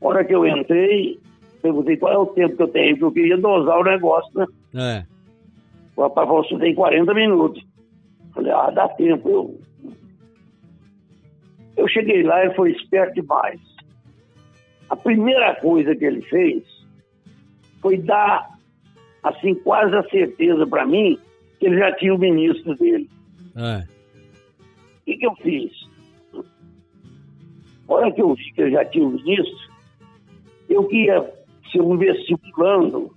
Hora 0.02 0.26
que 0.26 0.34
eu 0.34 0.46
entrei, 0.48 1.20
perguntei 1.62 1.96
qual 1.96 2.12
é 2.12 2.18
o 2.18 2.26
tempo 2.26 2.58
que 2.58 2.64
eu 2.64 2.68
tenho, 2.68 2.98
porque 2.98 3.06
eu 3.06 3.12
queria 3.12 3.38
dosar 3.38 3.80
o 3.80 3.84
negócio, 3.84 4.32
né? 4.34 4.46
É. 4.74 5.06
O 5.96 6.02
rapaz 6.02 6.28
falou, 6.28 6.44
você 6.44 6.58
tem 6.58 6.74
40 6.74 7.14
minutos. 7.14 7.64
Falei, 8.34 8.52
ah, 8.52 8.72
dá 8.72 8.88
tempo. 8.90 9.30
Eu, 9.30 9.60
eu 11.78 11.88
cheguei 11.88 12.24
lá, 12.24 12.44
ele 12.44 12.56
foi 12.56 12.72
esperto 12.72 13.14
demais. 13.14 13.60
A 14.90 14.96
primeira 14.96 15.56
coisa 15.56 15.96
que 15.96 16.04
ele 16.04 16.22
fez 16.24 16.64
foi 17.82 17.98
dar, 17.98 18.50
assim, 19.24 19.54
quase 19.56 19.96
a 19.96 20.04
certeza 20.10 20.66
para 20.66 20.86
mim 20.86 21.20
que 21.60 21.68
ele 21.68 21.78
já 21.78 21.94
tinha 21.96 22.16
o 22.16 22.18
ministro 22.18 22.76
dele. 22.76 23.10
É. 23.56 23.84
O 23.84 25.06
que, 25.06 25.18
que 25.18 25.26
eu 25.26 25.36
fiz? 25.36 25.72
A 27.88 27.94
hora 27.94 28.12
que 28.12 28.22
eu 28.22 28.34
vi 28.34 28.52
que 28.54 28.62
eu 28.62 28.72
já 28.72 28.86
tinha 28.86 29.06
o 29.06 29.12
ministro, 29.12 29.71
eu 30.72 30.84
que 30.86 31.06
ia 31.06 31.30
ser 31.72 31.82
um 31.82 31.98
vestibulando, 31.98 33.12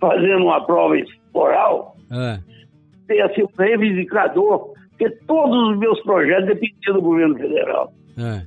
fazendo 0.00 0.44
uma 0.44 0.64
prova 0.64 0.94
oral, 1.34 1.96
É. 2.10 3.14
ia 3.14 3.32
ser 3.34 3.44
um 3.44 3.48
reivindicador, 3.58 4.72
porque 4.90 5.10
todos 5.26 5.70
os 5.70 5.78
meus 5.78 6.00
projetos 6.02 6.46
dependiam 6.46 6.94
do 6.94 7.02
governo 7.02 7.36
federal. 7.36 7.92
É. 8.18 8.46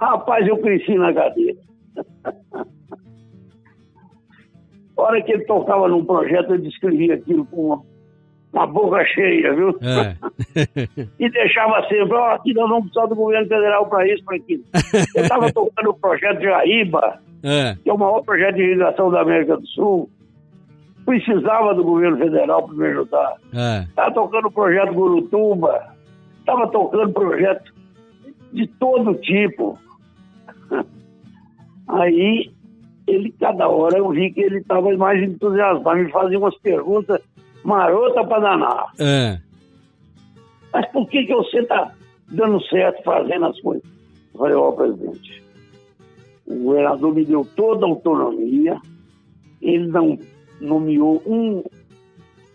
Rapaz, 0.00 0.46
eu 0.46 0.58
cresci 0.58 0.94
na 0.94 1.12
cadeira. 1.12 1.58
A 4.96 5.02
hora 5.02 5.22
que 5.22 5.32
ele 5.32 5.44
tocava 5.44 5.88
num 5.88 6.04
projeto, 6.04 6.54
eu 6.54 6.58
descrevia 6.58 7.14
aquilo 7.14 7.46
com 7.46 7.66
uma, 7.66 7.82
uma 8.52 8.66
boca 8.66 9.04
cheia, 9.06 9.54
viu? 9.54 9.70
É. 9.80 10.16
e 11.18 11.30
deixava 11.30 11.86
sempre, 11.88 12.14
ó, 12.14 12.34
aqui 12.34 12.52
nós 12.52 12.68
vamos 12.68 12.84
precisar 12.90 13.06
do 13.06 13.14
governo 13.16 13.48
federal 13.48 13.88
para 13.88 14.06
isso, 14.08 14.24
para 14.24 14.36
aquilo. 14.36 14.64
Eu 15.14 15.22
estava 15.22 15.52
tocando 15.52 15.90
o 15.90 15.94
projeto 15.98 16.38
de 16.38 16.44
Jaíba, 16.44 17.18
É. 17.42 17.76
que 17.82 17.88
é 17.88 17.92
o 17.92 17.98
maior 17.98 18.22
projeto 18.22 18.56
de 18.56 18.62
irrigação 18.62 19.10
da 19.10 19.22
América 19.22 19.56
do 19.56 19.66
Sul. 19.68 20.10
Precisava 21.04 21.74
do 21.74 21.82
governo 21.82 22.18
federal 22.18 22.66
para 22.66 22.76
me 22.76 22.86
ajudar. 22.88 23.36
É. 23.54 23.82
Estava 23.84 24.12
tocando 24.12 24.48
o 24.48 24.52
projeto 24.52 24.92
Gurutuba, 24.92 25.94
estava 26.38 26.68
tocando 26.68 27.12
projeto 27.12 27.72
de 28.52 28.66
todo 28.66 29.14
tipo. 29.14 29.78
Aí, 31.88 32.52
ele, 33.06 33.34
cada 33.40 33.68
hora 33.68 33.98
eu 33.98 34.10
vi 34.10 34.30
que 34.32 34.40
ele 34.40 34.58
estava 34.58 34.94
mais 34.96 35.22
entusiasmado, 35.22 35.98
me 35.98 36.10
fazia 36.10 36.38
umas 36.38 36.56
perguntas 36.58 37.20
marotas 37.64 38.26
para 38.26 38.40
danar. 38.40 38.86
É. 38.98 39.38
Mas 40.72 40.86
por 40.92 41.08
que, 41.08 41.24
que 41.24 41.34
você 41.34 41.60
está 41.60 41.92
dando 42.28 42.62
certo 42.66 43.02
fazendo 43.02 43.46
as 43.46 43.60
coisas? 43.60 43.84
Eu 44.32 44.38
falei, 44.38 44.54
ó, 44.54 44.72
presidente, 44.72 45.42
o 46.50 46.64
governador 46.64 47.14
me 47.14 47.24
deu 47.24 47.46
toda 47.56 47.86
a 47.86 47.88
autonomia, 47.88 48.78
ele 49.62 49.86
não 49.88 50.18
nomeou 50.60 51.22
um 51.26 51.62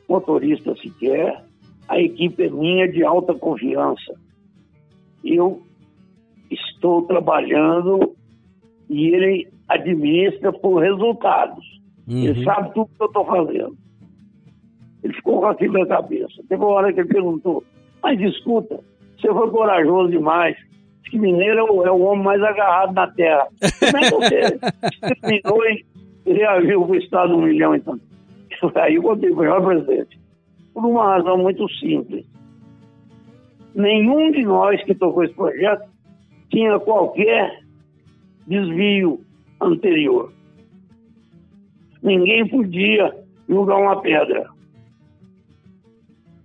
motorista 0.08 0.76
sequer, 0.76 1.44
a 1.88 2.00
equipe 2.00 2.44
é 2.44 2.50
minha 2.50 2.88
de 2.92 3.04
alta 3.04 3.34
confiança. 3.34 4.14
Eu 5.24 5.62
estou 6.50 7.04
trabalhando 7.04 8.16
e 8.90 9.08
ele 9.08 9.48
administra 9.68 10.52
por 10.54 10.82
resultados. 10.82 11.66
Ele 12.08 12.40
Uhum. 12.40 12.44
sabe 12.44 12.74
tudo 12.74 12.90
que 12.96 13.02
eu 13.02 13.08
estou 13.08 13.26
fazendo. 13.26 13.78
Ele 15.04 15.14
ficou 15.14 15.40
com 15.40 15.48
aquilo 15.48 15.80
na 15.80 15.86
cabeça. 15.88 16.44
Teve 16.48 16.64
uma 16.64 16.74
hora 16.74 16.94
que 16.94 17.00
ele 17.00 17.10
perguntou, 17.10 17.64
mas 18.04 18.20
escuta, 18.22 18.80
você 19.20 19.28
foi 19.28 19.50
corajoso 19.50 20.12
demais. 20.12 20.56
Que 21.16 21.20
mineiro 21.20 21.60
é 21.60 21.64
o, 21.64 21.88
é 21.88 21.92
o 21.92 22.02
homem 22.02 22.26
mais 22.26 22.44
agarrado 22.44 22.94
na 22.94 23.08
terra. 23.08 23.48
Como 23.80 23.98
é 23.98 24.10
que 24.10 24.16
você 24.16 24.60
terminou 25.22 25.64
e 26.26 26.34
reagiu 26.34 26.86
com 26.86 26.92
o 26.92 26.96
Estado 26.98 27.38
um 27.38 27.44
milhão 27.44 27.74
então? 27.74 27.98
Aí 28.76 28.96
eu 28.96 29.02
contei 29.02 29.34
para 29.34 29.58
o 29.58 29.66
presidente. 29.66 30.20
Por 30.74 30.86
uma 30.86 31.16
razão 31.16 31.38
muito 31.38 31.70
simples. 31.76 32.26
Nenhum 33.74 34.30
de 34.30 34.44
nós 34.44 34.84
que 34.84 34.94
tocou 34.94 35.24
esse 35.24 35.34
projeto 35.34 35.90
tinha 36.50 36.78
qualquer 36.82 37.62
desvio 38.46 39.22
anterior. 39.62 40.34
Ninguém 42.04 42.46
podia 42.46 43.16
jogar 43.48 43.78
uma 43.78 44.02
pedra. 44.02 44.50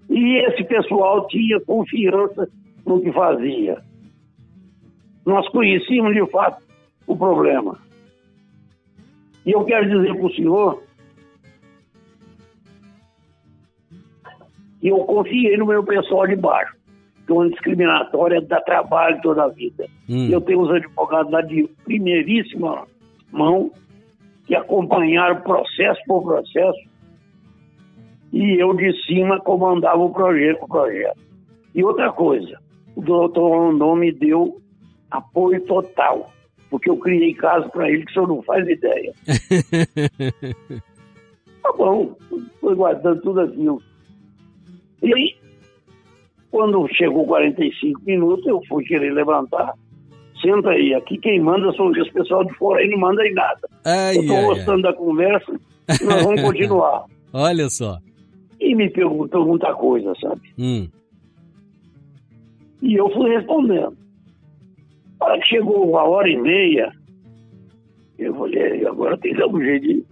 E 0.08 0.36
esse 0.46 0.62
pessoal 0.62 1.26
tinha 1.26 1.58
confiança 1.58 2.48
no 2.86 3.00
que 3.00 3.10
fazia. 3.10 3.89
Nós 5.30 5.48
conhecíamos 5.50 6.12
de 6.12 6.26
fato 6.28 6.60
o 7.06 7.16
problema. 7.16 7.78
E 9.46 9.52
eu 9.52 9.64
quero 9.64 9.88
dizer 9.88 10.12
para 10.12 10.26
o 10.26 10.34
senhor 10.34 10.82
que 14.80 14.88
eu 14.88 14.98
confiei 15.04 15.56
no 15.56 15.66
meu 15.66 15.84
pessoal 15.84 16.26
de 16.26 16.34
baixo, 16.34 16.74
que 17.24 17.32
uma 17.32 17.48
discriminatória 17.48 18.40
dá 18.40 18.60
trabalho 18.62 19.20
toda 19.22 19.44
a 19.44 19.48
vida. 19.48 19.86
Hum. 20.08 20.30
Eu 20.30 20.40
tenho 20.40 20.62
os 20.62 20.70
advogados 20.70 21.30
lá 21.30 21.42
de 21.42 21.62
primeiríssima 21.84 22.88
mão 23.30 23.70
que 24.46 24.56
acompanharam 24.56 25.42
processo 25.42 26.00
por 26.08 26.24
processo 26.24 26.90
e 28.32 28.60
eu 28.60 28.74
de 28.74 28.92
cima 29.04 29.38
comandava 29.40 30.02
o 30.02 30.12
projeto. 30.12 30.64
O 30.64 30.68
projeto. 30.68 31.20
E 31.72 31.84
outra 31.84 32.10
coisa, 32.10 32.58
o 32.96 33.00
doutor 33.00 33.50
Rondon 33.50 33.94
me 33.94 34.10
deu 34.10 34.60
apoio 35.10 35.60
total. 35.62 36.32
porque 36.68 36.88
eu 36.88 36.96
criei 36.96 37.34
casa 37.34 37.68
para 37.68 37.90
ele 37.90 38.04
que 38.04 38.12
o 38.12 38.14
senhor 38.14 38.28
não 38.28 38.42
faz 38.42 38.66
ideia. 38.68 39.12
tá 41.62 41.72
bom, 41.76 42.14
foi 42.60 42.74
guardando 42.76 43.20
tudo 43.22 43.40
aquilo. 43.40 43.82
E 45.02 45.12
aí, 45.12 45.36
quando 46.50 46.86
chegou 46.94 47.26
45 47.26 48.00
minutos, 48.04 48.46
eu 48.46 48.62
fui 48.68 48.84
querer 48.84 49.12
levantar. 49.12 49.74
Senta 50.40 50.70
aí, 50.70 50.94
aqui 50.94 51.18
quem 51.18 51.40
manda 51.40 51.72
são 51.72 51.90
os 51.90 52.10
pessoal 52.10 52.44
de 52.44 52.54
fora 52.54 52.80
aí, 52.80 52.88
não 52.88 52.98
manda 52.98 53.20
aí 53.20 53.32
nada. 53.32 53.68
Ai, 53.84 54.16
eu 54.18 54.26
tô 54.26 54.34
ai, 54.34 54.44
gostando 54.44 54.82
da 54.82 54.92
conversa 54.92 55.52
nós 56.04 56.22
vamos 56.22 56.42
continuar. 56.42 57.04
Olha 57.32 57.68
só. 57.68 57.98
E 58.60 58.74
me 58.74 58.90
perguntou 58.90 59.46
muita 59.46 59.74
coisa, 59.74 60.12
sabe? 60.20 60.40
Hum. 60.58 60.88
E 62.82 62.94
eu 62.94 63.10
fui 63.10 63.30
respondendo. 63.30 63.96
A 65.20 65.24
hora 65.26 65.40
que 65.40 65.46
chegou 65.46 65.88
uma 65.88 66.02
hora 66.02 66.28
e 66.28 66.36
meia, 66.36 66.92
eu 68.18 68.34
falei, 68.34 68.86
agora 68.86 69.18
tem 69.18 69.32
que 69.32 69.38
dar 69.38 69.48
um 69.48 69.60
jeito 69.60 69.86
de 69.86 70.04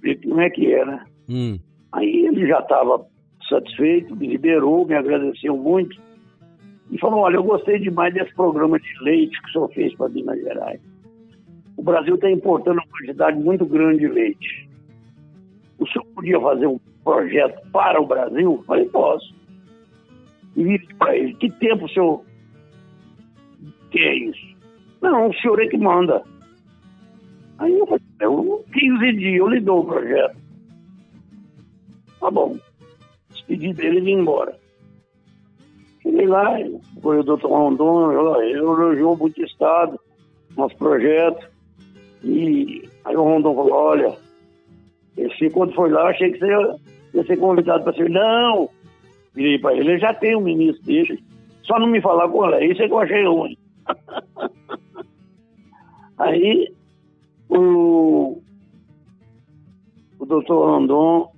ver 0.00 0.20
como 0.22 0.40
é 0.40 0.50
que 0.50 0.72
é, 0.72 0.84
né? 0.84 1.04
Hum. 1.28 1.58
Aí 1.92 2.26
ele 2.26 2.46
já 2.46 2.60
estava 2.60 3.06
satisfeito, 3.48 4.16
me 4.16 4.26
liberou, 4.26 4.86
me 4.86 4.94
agradeceu 4.94 5.56
muito 5.56 5.96
e 6.90 6.98
falou: 6.98 7.20
Olha, 7.20 7.36
eu 7.36 7.42
gostei 7.42 7.78
demais 7.78 8.12
desse 8.14 8.34
programa 8.34 8.78
de 8.78 8.88
leite 9.02 9.40
que 9.42 9.48
o 9.48 9.52
senhor 9.52 9.68
fez 9.72 9.94
para 9.96 10.08
Minas 10.08 10.40
Gerais. 10.40 10.80
O 11.76 11.82
Brasil 11.82 12.14
está 12.14 12.30
importando 12.30 12.80
uma 12.80 12.98
quantidade 12.98 13.38
muito 13.38 13.66
grande 13.66 14.00
de 14.00 14.08
leite. 14.08 14.68
O 15.78 15.86
senhor 15.86 16.04
podia 16.14 16.40
fazer 16.40 16.66
um 16.66 16.78
projeto 17.04 17.70
para 17.70 18.00
o 18.00 18.06
Brasil? 18.06 18.52
Eu 18.52 18.62
falei: 18.64 18.86
Posso. 18.86 19.34
E 20.56 20.64
disse 20.64 20.94
para 20.94 21.16
ele: 21.16 21.34
Que 21.34 21.50
tempo 21.50 21.84
o 21.84 21.88
senhor 21.88 22.24
quer 23.90 24.14
isso? 24.14 24.56
Não, 25.00 25.28
o 25.28 25.34
senhor 25.34 25.60
é 25.60 25.66
que 25.68 25.76
manda. 25.76 26.22
Aí 27.58 27.72
eu 27.78 27.86
falei: 27.86 28.02
eu, 28.20 28.64
15 28.72 29.12
dias 29.12 29.38
eu 29.38 29.48
lhe 29.48 29.60
dou 29.60 29.80
o 29.80 29.86
projeto. 29.86 30.36
Tá 32.20 32.30
bom. 32.30 32.56
Despedi 33.30 33.72
dele 33.72 33.98
e 33.98 34.02
vim 34.02 34.20
embora. 34.20 34.56
Cheguei 36.02 36.26
lá, 36.26 36.56
foi 37.02 37.18
o 37.18 37.24
doutor 37.24 37.50
Rondon, 37.50 38.40
ele 38.40 38.58
elogiou 38.58 39.16
muito 39.16 39.40
o 39.40 39.44
Estado, 39.44 39.98
nosso 40.56 40.76
projeto. 40.76 41.48
E 42.22 42.88
aí 43.04 43.16
o 43.16 43.22
Rondon 43.22 43.54
falou, 43.54 43.72
olha, 43.72 44.16
esse 45.16 45.50
quando 45.50 45.74
foi 45.74 45.90
lá, 45.90 46.08
achei 46.08 46.32
que 46.32 46.38
você 46.38 46.46
ia, 46.46 46.76
ia 47.14 47.24
ser 47.24 47.36
convidado 47.38 47.84
para 47.84 47.92
ser. 47.94 48.08
Não! 48.08 48.68
Virei 49.34 49.58
para 49.58 49.74
ele, 49.74 49.90
ele 49.90 49.98
já 49.98 50.14
tem 50.14 50.36
um 50.36 50.40
ministro 50.40 50.84
dele. 50.84 51.22
Só 51.62 51.78
não 51.78 51.88
me 51.88 52.00
falar 52.00 52.28
qual 52.28 52.54
é, 52.54 52.64
isso 52.64 52.82
é 52.82 52.86
que 52.86 52.92
eu 52.92 52.98
achei 52.98 53.26
ruim. 53.26 53.56
aí 56.18 56.74
o, 57.48 58.40
o 60.18 60.26
doutor 60.26 60.66
Rondon 60.66 61.32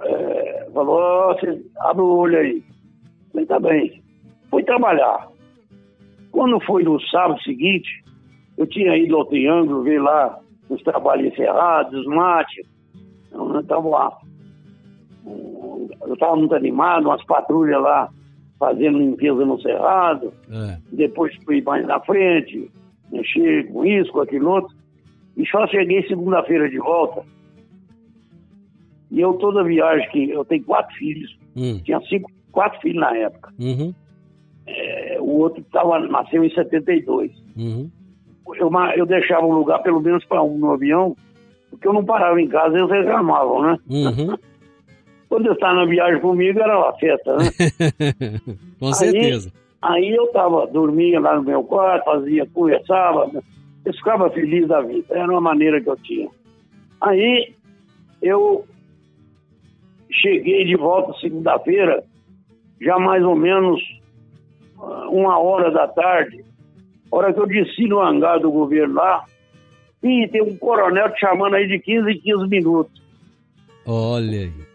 é, 0.00 0.68
falou, 0.72 0.98
ó, 0.98 1.34
você 1.34 1.64
abre 1.80 2.02
o 2.02 2.16
olho 2.16 2.38
aí. 2.38 2.64
Falei, 3.32 3.46
tá 3.46 3.60
bem. 3.60 4.02
Fui 4.50 4.62
trabalhar. 4.62 5.28
Quando 6.30 6.60
foi 6.60 6.82
no 6.82 7.00
sábado 7.00 7.40
seguinte, 7.42 8.04
eu 8.56 8.66
tinha 8.66 8.96
ido 8.96 9.16
ao 9.16 9.26
Triângulo 9.26 9.82
ver 9.82 10.00
lá 10.00 10.38
os 10.68 10.82
trabalhos 10.82 11.32
encerrados, 11.32 12.00
os 12.00 12.06
mates. 12.06 12.66
Eu 13.32 13.60
estava 13.60 13.88
lá. 13.88 14.18
Eu 15.26 16.14
estava 16.14 16.36
muito 16.36 16.54
animado, 16.54 17.06
umas 17.06 17.24
patrulhas 17.24 17.80
lá 17.80 18.10
fazendo 18.58 18.98
limpeza 18.98 19.44
no 19.44 19.60
cerrado. 19.60 20.32
É. 20.50 20.78
Depois 20.92 21.34
fui 21.44 21.60
mais 21.62 21.86
na 21.86 22.00
frente, 22.00 22.70
mexer 23.10 23.66
com 23.68 23.84
isso, 23.84 24.12
com 24.12 24.20
aquilo 24.20 24.50
outro. 24.50 24.74
E 25.36 25.46
só 25.46 25.66
cheguei 25.66 26.06
segunda-feira 26.06 26.68
de 26.68 26.78
volta. 26.78 27.22
E 29.10 29.20
eu, 29.20 29.34
toda 29.34 29.64
viagem 29.64 30.08
que. 30.10 30.30
Eu 30.30 30.44
tenho 30.44 30.64
quatro 30.64 30.94
filhos. 30.96 31.36
Hum. 31.56 31.80
Tinha 31.84 32.00
cinco, 32.02 32.30
quatro 32.50 32.80
filhos 32.80 33.00
na 33.00 33.16
época. 33.16 33.52
Uhum. 33.58 33.94
É, 34.66 35.18
o 35.20 35.38
outro 35.38 35.62
tava, 35.72 36.00
nasceu 36.00 36.42
em 36.42 36.50
72. 36.50 37.30
Uhum. 37.56 37.90
Eu, 38.56 38.70
eu 38.96 39.06
deixava 39.06 39.46
um 39.46 39.52
lugar 39.52 39.82
pelo 39.82 40.00
menos 40.00 40.24
para 40.24 40.42
um 40.42 40.58
no 40.58 40.72
avião, 40.72 41.16
porque 41.70 41.86
eu 41.86 41.92
não 41.92 42.04
parava 42.04 42.40
em 42.40 42.48
casa, 42.48 42.76
eles 42.76 42.90
reclamavam, 42.90 43.62
né? 43.62 43.78
Uhum. 43.88 44.36
Quando 45.34 45.46
eu 45.46 45.54
estava 45.54 45.74
na 45.74 45.84
viagem 45.84 46.20
comigo, 46.20 46.60
era 46.60 46.78
uma 46.78 46.92
festa, 46.92 47.36
né? 47.36 47.50
Com 48.78 48.92
certeza. 48.92 49.52
Aí 49.82 50.14
eu 50.14 50.28
tava, 50.28 50.64
dormia 50.68 51.18
lá 51.18 51.34
no 51.34 51.42
meu 51.42 51.64
quarto, 51.64 52.04
fazia, 52.04 52.46
conversava, 52.54 53.28
eu 53.84 53.92
ficava 53.94 54.30
feliz 54.30 54.68
da 54.68 54.80
vida, 54.80 55.06
era 55.10 55.28
uma 55.28 55.40
maneira 55.40 55.80
que 55.80 55.90
eu 55.90 55.96
tinha. 55.96 56.28
Aí 57.00 57.52
eu 58.22 58.64
cheguei 60.08 60.66
de 60.66 60.76
volta 60.76 61.18
segunda-feira, 61.18 62.04
já 62.80 62.96
mais 63.00 63.24
ou 63.24 63.34
menos 63.34 63.82
ah, 64.78 65.08
uma 65.08 65.36
hora 65.36 65.68
da 65.72 65.88
tarde, 65.88 66.44
hora 67.10 67.32
que 67.32 67.40
eu 67.40 67.46
desci 67.48 67.88
no 67.88 68.00
hangar 68.00 68.38
do 68.38 68.52
governo 68.52 68.94
lá, 68.94 69.24
e 70.00 70.28
tem 70.28 70.42
um 70.42 70.56
coronel 70.56 71.12
te 71.12 71.18
chamando 71.18 71.56
aí 71.56 71.66
de 71.66 71.80
15 71.80 72.08
em 72.08 72.20
15 72.20 72.48
minutos. 72.48 73.02
Olha 73.84 74.42
aí. 74.42 74.73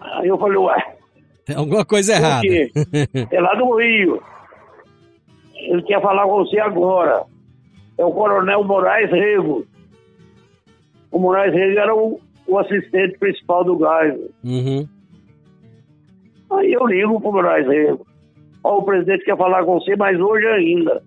Aí 0.00 0.28
eu 0.28 0.38
falei, 0.38 0.58
ué, 0.58 0.96
Tem 1.44 1.56
alguma 1.56 1.84
coisa 1.84 2.14
errada. 2.14 2.46
É 3.30 3.40
lá 3.40 3.54
do 3.54 3.76
Rio. 3.76 4.22
Ele 5.54 5.82
quer 5.82 6.00
falar 6.00 6.24
com 6.24 6.44
você 6.44 6.58
agora. 6.58 7.24
É 7.96 8.04
o 8.04 8.12
Coronel 8.12 8.62
Moraes 8.64 9.10
Rego. 9.10 9.66
O 11.10 11.18
Moraes 11.18 11.52
Rego 11.52 11.78
era 11.78 11.94
o, 11.94 12.20
o 12.46 12.58
assistente 12.58 13.18
principal 13.18 13.64
do 13.64 13.76
Geisel. 13.76 14.30
Uhum. 14.44 14.88
Aí 16.50 16.72
eu 16.72 16.86
ligo 16.86 17.20
pro 17.20 17.32
Moraes 17.32 17.66
Rego. 17.66 18.06
Ó, 18.62 18.78
o 18.78 18.84
presidente 18.84 19.24
quer 19.24 19.36
falar 19.36 19.64
com 19.64 19.80
você, 19.80 19.96
mas 19.96 20.18
hoje 20.18 20.46
ainda. 20.46 21.02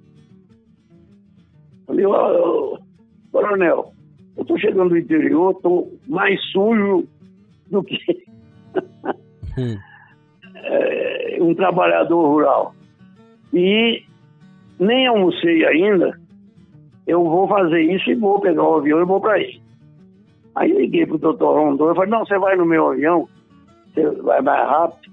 Falei, 1.86 2.06
ó, 2.06 2.12
ó, 2.12 2.78
Coronel, 3.32 3.94
eu 4.38 4.46
tô 4.46 4.58
chegando 4.58 4.90
do 4.90 4.98
interior, 4.98 5.54
tô 5.62 5.88
mais 6.08 6.42
sujo 6.52 7.08
do 7.70 7.84
que 7.84 7.98
Hum. 9.58 9.78
é, 10.56 11.38
um 11.42 11.54
trabalhador 11.54 12.26
rural. 12.26 12.74
E 13.54 14.04
nem 14.80 15.08
almocei 15.08 15.66
ainda, 15.66 16.18
eu 17.06 17.24
vou 17.24 17.48
fazer 17.48 17.82
isso 17.82 18.10
e 18.10 18.16
vou 18.16 18.40
pegar 18.40 18.64
o 18.64 18.76
avião 18.76 19.02
e 19.02 19.06
vou 19.06 19.20
para 19.20 19.34
aí. 19.34 19.62
Aí 20.56 20.72
liguei 20.72 21.06
pro 21.06 21.18
doutor 21.18 21.56
Rondon 21.56 21.92
e 21.92 21.96
falei, 21.96 22.10
não, 22.10 22.26
você 22.26 22.38
vai 22.38 22.56
no 22.56 22.66
meu 22.66 22.92
avião, 22.92 23.28
você 23.94 24.10
vai 24.22 24.42
mais 24.42 24.68
rápido 24.68 25.12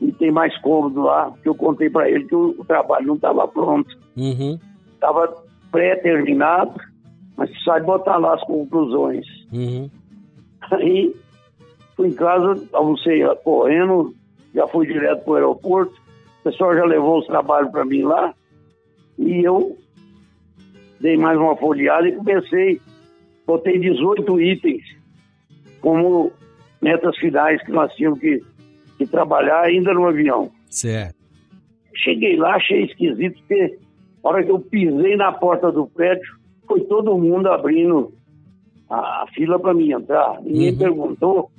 e 0.00 0.12
tem 0.12 0.30
mais 0.30 0.56
cômodo 0.58 1.02
lá, 1.02 1.30
porque 1.30 1.48
eu 1.48 1.54
contei 1.54 1.88
para 1.88 2.10
ele 2.10 2.24
que 2.24 2.34
o, 2.34 2.64
trabalho 2.66 3.06
não 3.06 3.14
estava 3.14 3.48
pronto, 3.48 3.96
Uhum. 4.16 4.58
estava 4.94 5.34
pré-terminado, 5.70 6.74
mas 7.36 7.50
precisa 7.50 7.80
botar 7.80 8.16
lá 8.18 8.34
as 8.34 8.42
conclusões. 8.42 9.26
Uhum. 9.52 9.90
Aí 10.72 11.14
fui 11.96 12.08
em 12.08 12.12
casa, 12.12 12.62
almocei 12.72 13.22
correndo, 13.42 14.14
já 14.54 14.66
fui 14.68 14.86
direto 14.86 15.24
para 15.24 15.30
o 15.32 15.34
aeroporto. 15.36 15.94
O 16.40 16.44
pessoal 16.44 16.74
já 16.74 16.84
levou 16.84 17.18
os 17.18 17.26
trabalhos 17.26 17.70
para 17.70 17.84
mim 17.84 18.02
lá. 18.02 18.34
E 19.18 19.42
eu 19.44 19.76
dei 21.00 21.16
mais 21.16 21.38
uma 21.38 21.56
folheada 21.56 22.08
e 22.08 22.12
comecei. 22.16 22.80
Botei 23.46 23.78
18 23.78 24.40
itens 24.40 24.82
como 25.80 26.32
metas 26.82 27.16
finais 27.16 27.62
que 27.64 27.70
nós 27.72 27.92
tínhamos 27.94 28.18
que, 28.18 28.42
que 28.98 29.06
trabalhar 29.06 29.62
ainda 29.62 29.92
no 29.94 30.06
avião. 30.06 30.50
Certo. 30.68 31.14
Cheguei 31.94 32.36
lá, 32.36 32.56
achei 32.56 32.84
esquisito, 32.84 33.38
porque 33.38 33.78
na 34.22 34.30
hora 34.30 34.44
que 34.44 34.50
eu 34.50 34.58
pisei 34.60 35.16
na 35.16 35.32
porta 35.32 35.70
do 35.72 35.86
prédio, 35.86 36.26
foi 36.66 36.80
todo 36.82 37.16
mundo 37.16 37.46
abrindo 37.48 38.12
a, 38.90 39.22
a 39.22 39.26
fila 39.34 39.58
para 39.58 39.72
mim 39.72 39.92
entrar. 39.92 40.40
Ninguém 40.42 40.72
Uhum. 40.72 40.78
perguntou. 40.78 41.50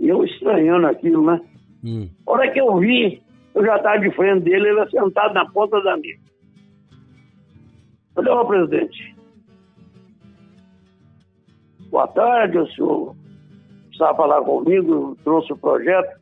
E 0.00 0.08
eu 0.08 0.24
estranhando 0.24 0.86
aquilo, 0.86 1.24
né? 1.24 1.40
Hum. 1.84 2.08
A 2.26 2.32
hora 2.32 2.50
que 2.50 2.58
eu 2.58 2.78
vi, 2.78 3.22
eu 3.54 3.64
já 3.64 3.76
estava 3.76 4.00
de 4.00 4.10
frente 4.12 4.44
dele, 4.44 4.70
ele 4.70 4.90
sentado 4.90 5.34
na 5.34 5.44
ponta 5.50 5.80
da 5.82 5.96
mesa. 5.98 6.18
Falei, 8.14 8.32
ó, 8.32 8.44
presidente, 8.44 9.14
boa 11.90 12.08
tarde, 12.08 12.58
o 12.58 12.66
senhor 12.68 13.14
precisava 13.88 14.16
falar 14.16 14.42
comigo, 14.42 15.16
trouxe 15.22 15.52
o 15.52 15.58
projeto. 15.58 16.18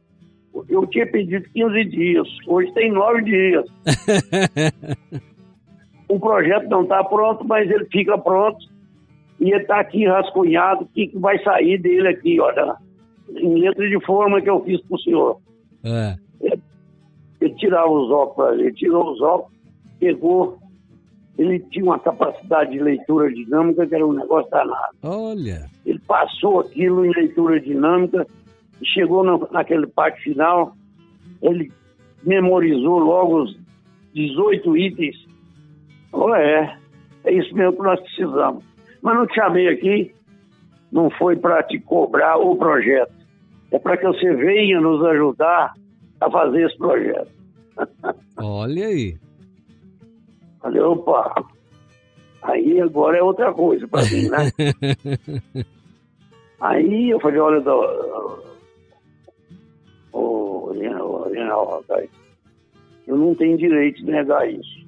Eu 0.68 0.85
tinha 0.89 1.07
pedido 1.07 1.49
15 1.51 1.85
dias, 1.85 2.29
hoje 2.47 2.72
tem 2.72 2.91
nove 2.91 3.22
dias. 3.22 3.64
o 6.09 6.18
projeto 6.18 6.68
não 6.68 6.83
está 6.83 7.05
pronto, 7.05 7.47
mas 7.47 7.70
ele 7.70 7.85
fica 7.87 8.18
pronto. 8.18 8.59
E 9.41 9.53
ele 9.53 9.62
está 9.62 9.79
aqui 9.79 10.05
rascunhado, 10.05 10.83
o 10.83 10.89
que, 10.89 11.07
que 11.07 11.18
vai 11.18 11.39
sair 11.45 11.79
dele 11.79 12.09
aqui, 12.09 12.41
olha, 12.41 12.76
em 13.37 13.61
letra 13.61 13.89
de 13.89 14.05
forma 14.05 14.41
que 14.41 14.51
eu 14.51 14.62
fiz 14.64 14.81
para 14.83 14.97
o 14.97 15.01
senhor. 15.01 15.41
É. 15.85 16.16
Ele 17.41 17.55
tirava 17.55 17.91
os 17.91 18.11
óculos, 18.11 18.59
ele 18.59 18.72
tirou 18.72 19.12
os 19.12 19.20
óculos, 19.20 19.53
pegou 20.01 20.59
ele 21.37 21.61
tinha 21.70 21.85
uma 21.85 22.01
capacidade 22.01 22.72
de 22.72 22.81
leitura 22.81 23.33
dinâmica 23.33 23.87
que 23.87 23.95
era 23.95 24.05
um 24.05 24.12
negócio 24.12 24.51
danado. 24.51 24.97
Olha. 25.05 25.70
Ele 25.87 26.01
passou 26.01 26.59
aquilo 26.59 27.05
em 27.05 27.12
leitura 27.12 27.61
dinâmica 27.61 28.26
chegou 28.85 29.24
no, 29.24 29.49
naquele 29.51 29.87
parte 29.87 30.22
final, 30.22 30.72
ele 31.43 31.70
memorizou 32.24 32.99
logo 32.99 33.43
os 33.43 33.59
18 34.14 34.76
itens. 34.76 35.16
Oh, 36.12 36.35
é, 36.35 36.76
é 37.24 37.33
isso 37.33 37.55
mesmo 37.55 37.76
que 37.76 37.83
nós 37.83 38.01
precisamos. 38.01 38.64
Mas 39.03 39.16
não 39.16 39.26
te 39.26 39.35
chamei 39.35 39.68
aqui, 39.68 40.12
não 40.91 41.11
foi 41.11 41.37
para 41.37 41.62
te 41.62 41.79
cobrar 41.79 42.37
o 42.39 42.57
projeto. 42.57 43.12
É 43.71 43.79
para 43.79 43.97
que 43.97 44.07
você 44.07 44.35
venha 44.35 44.81
nos 44.81 45.05
ajudar 45.05 45.75
a 46.21 46.31
fazer 46.31 46.66
esse 46.66 46.79
projeto. 46.79 47.31
Olha 48.37 48.87
aí. 48.87 49.16
Falei, 50.61 50.81
opa, 50.83 51.47
aí 52.43 52.81
agora 52.81 53.16
é 53.19 53.23
outra 53.23 53.53
coisa 53.53 53.87
para 53.87 54.03
mim, 54.07 54.29
né? 54.29 54.51
aí 56.61 57.11
eu 57.11 57.21
falei, 57.21 57.39
olha, 57.39 57.62
o 60.12 60.73
Reinaldo, 60.73 61.85
eu 63.07 63.16
não 63.16 63.35
tenho 63.37 63.57
direito 63.57 64.05
de 64.05 64.11
negar 64.11 64.51
isso. 64.51 64.85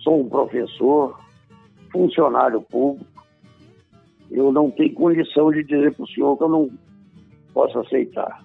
Sou 0.00 0.22
um 0.22 0.28
professor, 0.28 1.20
funcionário 1.92 2.62
público, 2.62 3.06
eu 4.30 4.50
não 4.50 4.70
tenho 4.70 4.94
condição 4.94 5.52
de 5.52 5.62
dizer 5.62 5.94
para 5.94 6.04
o 6.04 6.08
senhor 6.08 6.36
que 6.38 6.44
eu 6.44 6.48
não 6.48 6.70
posso 7.52 7.78
aceitar. 7.78 8.42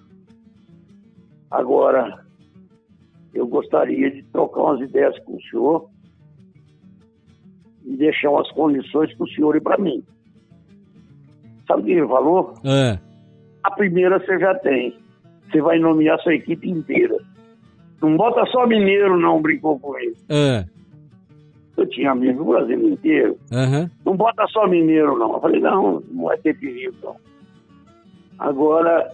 Agora, 1.50 2.24
eu 3.34 3.46
gostaria 3.46 4.10
de 4.10 4.22
trocar 4.24 4.62
umas 4.62 4.80
ideias 4.80 5.18
com 5.20 5.36
o 5.36 5.42
senhor 5.42 5.90
e 7.84 7.96
deixar 7.96 8.30
umas 8.30 8.50
condições 8.52 9.14
para 9.14 9.24
o 9.24 9.28
senhor 9.30 9.56
e 9.56 9.60
para 9.60 9.78
mim. 9.78 10.04
Sabe 11.66 11.82
o 11.82 11.84
que 11.84 11.92
ele 11.92 12.06
falou? 12.06 12.54
É. 12.64 12.98
A 13.62 13.70
primeira 13.70 14.18
você 14.18 14.38
já 14.38 14.54
tem. 14.56 14.96
Você 15.50 15.60
vai 15.60 15.78
nomear 15.78 16.18
sua 16.20 16.34
equipe 16.34 16.68
inteira. 16.68 17.16
Não 18.00 18.16
bota 18.16 18.44
só 18.46 18.66
mineiro, 18.66 19.18
não, 19.18 19.40
brincou 19.40 19.78
com 19.78 19.98
ele. 19.98 20.16
É. 20.28 20.64
Eu 21.76 21.86
tinha 21.88 22.10
amigo 22.10 22.44
do 22.44 22.50
Brasil 22.50 22.88
inteiro. 22.88 23.38
Aham. 23.52 23.90
Não 24.04 24.16
bota 24.16 24.46
só 24.48 24.66
mineiro, 24.66 25.16
não. 25.18 25.34
Eu 25.34 25.40
falei, 25.40 25.60
não, 25.60 26.00
não 26.10 26.24
vai 26.24 26.36
ter 26.38 26.58
perigo, 26.58 26.94
não. 27.02 27.16
Agora, 28.38 29.10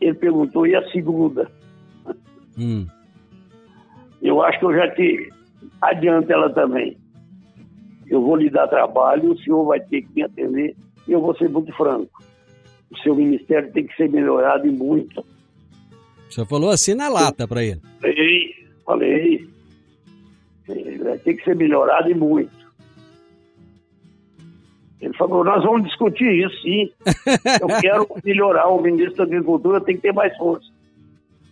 ele 0.00 0.14
perguntou, 0.14 0.66
e 0.66 0.74
a 0.74 0.90
segunda? 0.90 1.50
Hum. 2.58 2.86
Eu 4.22 4.42
acho 4.42 4.58
que 4.58 4.64
eu 4.64 4.74
já 4.74 4.90
te 4.94 5.32
adianto 5.80 6.32
ela 6.32 6.50
também. 6.50 6.96
Eu 8.06 8.22
vou 8.22 8.36
lhe 8.36 8.50
dar 8.50 8.68
trabalho, 8.68 9.32
o 9.32 9.38
senhor 9.38 9.64
vai 9.64 9.80
ter 9.80 10.02
que 10.02 10.14
me 10.14 10.22
atender 10.22 10.76
e 11.06 11.12
eu 11.12 11.20
vou 11.20 11.34
ser 11.36 11.48
muito 11.48 11.72
franco. 11.74 12.22
O 12.90 12.98
seu 12.98 13.14
ministério 13.14 13.72
tem 13.72 13.86
que 13.86 13.96
ser 13.96 14.08
melhorado 14.08 14.66
e 14.66 14.70
muito. 14.70 15.20
O 15.20 16.32
senhor 16.32 16.46
falou 16.46 16.70
assim 16.70 16.94
na 16.94 17.08
lata 17.08 17.46
pra 17.48 17.62
ele. 17.62 17.80
Falei, 18.00 18.54
falei. 18.84 19.48
Ele 20.68 20.98
vai 20.98 21.18
ter 21.18 21.34
que 21.34 21.44
ser 21.44 21.56
melhorado 21.56 22.10
e 22.10 22.14
muito. 22.14 22.63
Ele 25.00 25.14
falou, 25.14 25.44
nós 25.44 25.62
vamos 25.62 25.84
discutir 25.84 26.44
isso, 26.44 26.62
sim. 26.62 26.90
Eu 27.60 27.68
quero 27.80 28.08
melhorar. 28.24 28.68
O 28.68 28.80
ministro 28.80 29.16
da 29.16 29.24
Agricultura 29.24 29.80
tem 29.80 29.96
que 29.96 30.02
ter 30.02 30.12
mais 30.12 30.36
força. 30.36 30.66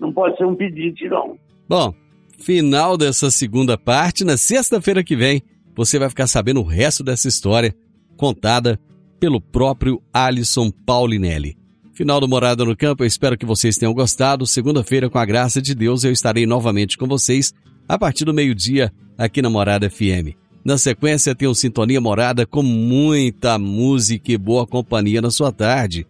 Não 0.01 0.13
pode 0.13 0.37
ser 0.37 0.45
um 0.45 0.55
pedido, 0.55 1.09
não. 1.09 1.37
Bom, 1.69 1.95
final 2.39 2.97
dessa 2.97 3.31
segunda 3.31 3.77
parte, 3.77 4.25
na 4.25 4.37
sexta-feira 4.37 5.05
que 5.05 5.15
vem, 5.15 5.43
você 5.75 5.99
vai 5.99 6.09
ficar 6.09 6.27
sabendo 6.27 6.61
o 6.61 6.65
resto 6.65 7.05
dessa 7.05 7.29
história, 7.29 7.75
contada 8.17 8.79
pelo 9.21 9.41
próprio 9.41 10.03
Alisson 10.13 10.71
Paulinelli. 10.71 11.57
Final 11.93 12.21
do 12.21 12.29
Morada 12.29 12.65
no 12.65 12.77
Campo, 12.77 13.03
eu 13.03 13.07
espero 13.07 13.37
que 13.37 13.47
vocês 13.47 13.77
tenham 13.77 13.93
gostado. 13.93 14.47
Segunda-feira, 14.47 15.11
com 15.11 15.19
a 15.19 15.25
graça 15.25 15.61
de 15.61 15.75
Deus, 15.75 16.05
eu 16.05 16.11
estarei 16.11 16.47
novamente 16.47 16.97
com 16.97 17.07
vocês 17.07 17.53
a 17.87 17.99
partir 17.99 18.25
do 18.25 18.35
meio-dia 18.35 18.91
aqui 19.17 19.43
na 19.43 19.51
Morada 19.51 19.89
FM. 19.89 20.42
Na 20.65 20.79
sequência, 20.79 21.35
tem 21.35 21.49
o 21.49 21.55
Sintonia 21.55 22.01
Morada 22.01 22.47
com 22.47 22.63
muita 22.63 23.59
música 23.59 24.31
e 24.31 24.39
boa 24.39 24.67
companhia 24.67 25.21
na 25.21 25.31
sua 25.31 25.51
tarde. 25.51 26.07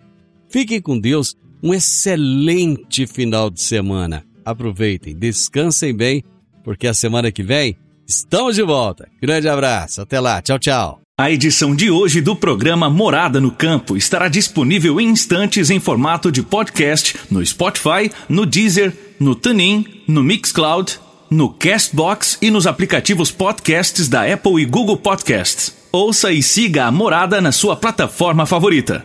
Fiquem 0.48 0.80
com 0.80 0.98
Deus, 0.98 1.34
um 1.62 1.72
excelente 1.72 3.06
final 3.06 3.50
de 3.50 3.62
semana. 3.62 4.24
Aproveitem, 4.44 5.16
descansem 5.16 5.94
bem, 5.94 6.22
porque 6.62 6.86
a 6.86 6.92
semana 6.92 7.32
que 7.32 7.42
vem 7.42 7.76
estamos 8.06 8.56
de 8.56 8.62
volta. 8.62 9.08
Grande 9.22 9.48
abraço, 9.48 10.02
até 10.02 10.20
lá, 10.20 10.42
tchau, 10.42 10.58
tchau. 10.58 11.00
A 11.18 11.30
edição 11.30 11.74
de 11.74 11.90
hoje 11.90 12.20
do 12.20 12.34
programa 12.36 12.90
Morada 12.90 13.40
no 13.40 13.50
Campo 13.50 13.96
estará 13.96 14.28
disponível 14.28 15.00
em 15.00 15.08
instantes 15.08 15.70
em 15.70 15.78
formato 15.78 16.30
de 16.30 16.42
podcast 16.42 17.16
no 17.30 17.44
Spotify, 17.44 18.10
no 18.28 18.44
Deezer, 18.44 18.92
no 19.18 19.34
TuneIn, 19.34 19.86
no 20.06 20.22
Mixcloud 20.22 20.98
no 21.32 21.48
Castbox 21.48 22.36
e 22.42 22.50
nos 22.50 22.66
aplicativos 22.66 23.30
podcasts 23.30 24.06
da 24.06 24.30
Apple 24.30 24.60
e 24.60 24.66
Google 24.66 24.98
Podcasts. 24.98 25.74
Ouça 25.90 26.30
e 26.30 26.42
siga 26.42 26.84
a 26.84 26.90
Morada 26.92 27.40
na 27.40 27.50
sua 27.50 27.74
plataforma 27.74 28.44
favorita. 28.44 29.04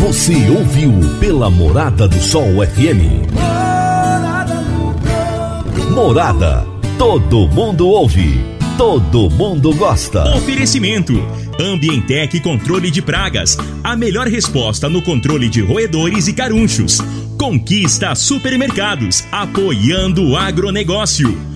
Você 0.00 0.34
ouviu 0.50 0.92
pela 1.20 1.50
Morada 1.50 2.08
do 2.08 2.18
Sol 2.18 2.66
FM. 2.66 3.28
Morada. 5.94 6.66
Todo 6.96 7.46
mundo 7.48 7.88
ouve. 7.88 8.40
Todo 8.78 9.28
mundo 9.28 9.74
gosta. 9.74 10.34
Oferecimento: 10.34 11.12
Ambientec 11.60 12.40
Controle 12.40 12.90
de 12.90 13.02
Pragas. 13.02 13.58
A 13.84 13.94
melhor 13.94 14.28
resposta 14.28 14.88
no 14.88 15.02
controle 15.02 15.48
de 15.50 15.60
roedores 15.60 16.26
e 16.26 16.32
carunchos. 16.32 17.02
Conquista 17.38 18.14
Supermercados. 18.14 19.24
Apoiando 19.30 20.22
o 20.30 20.36
agronegócio. 20.36 21.55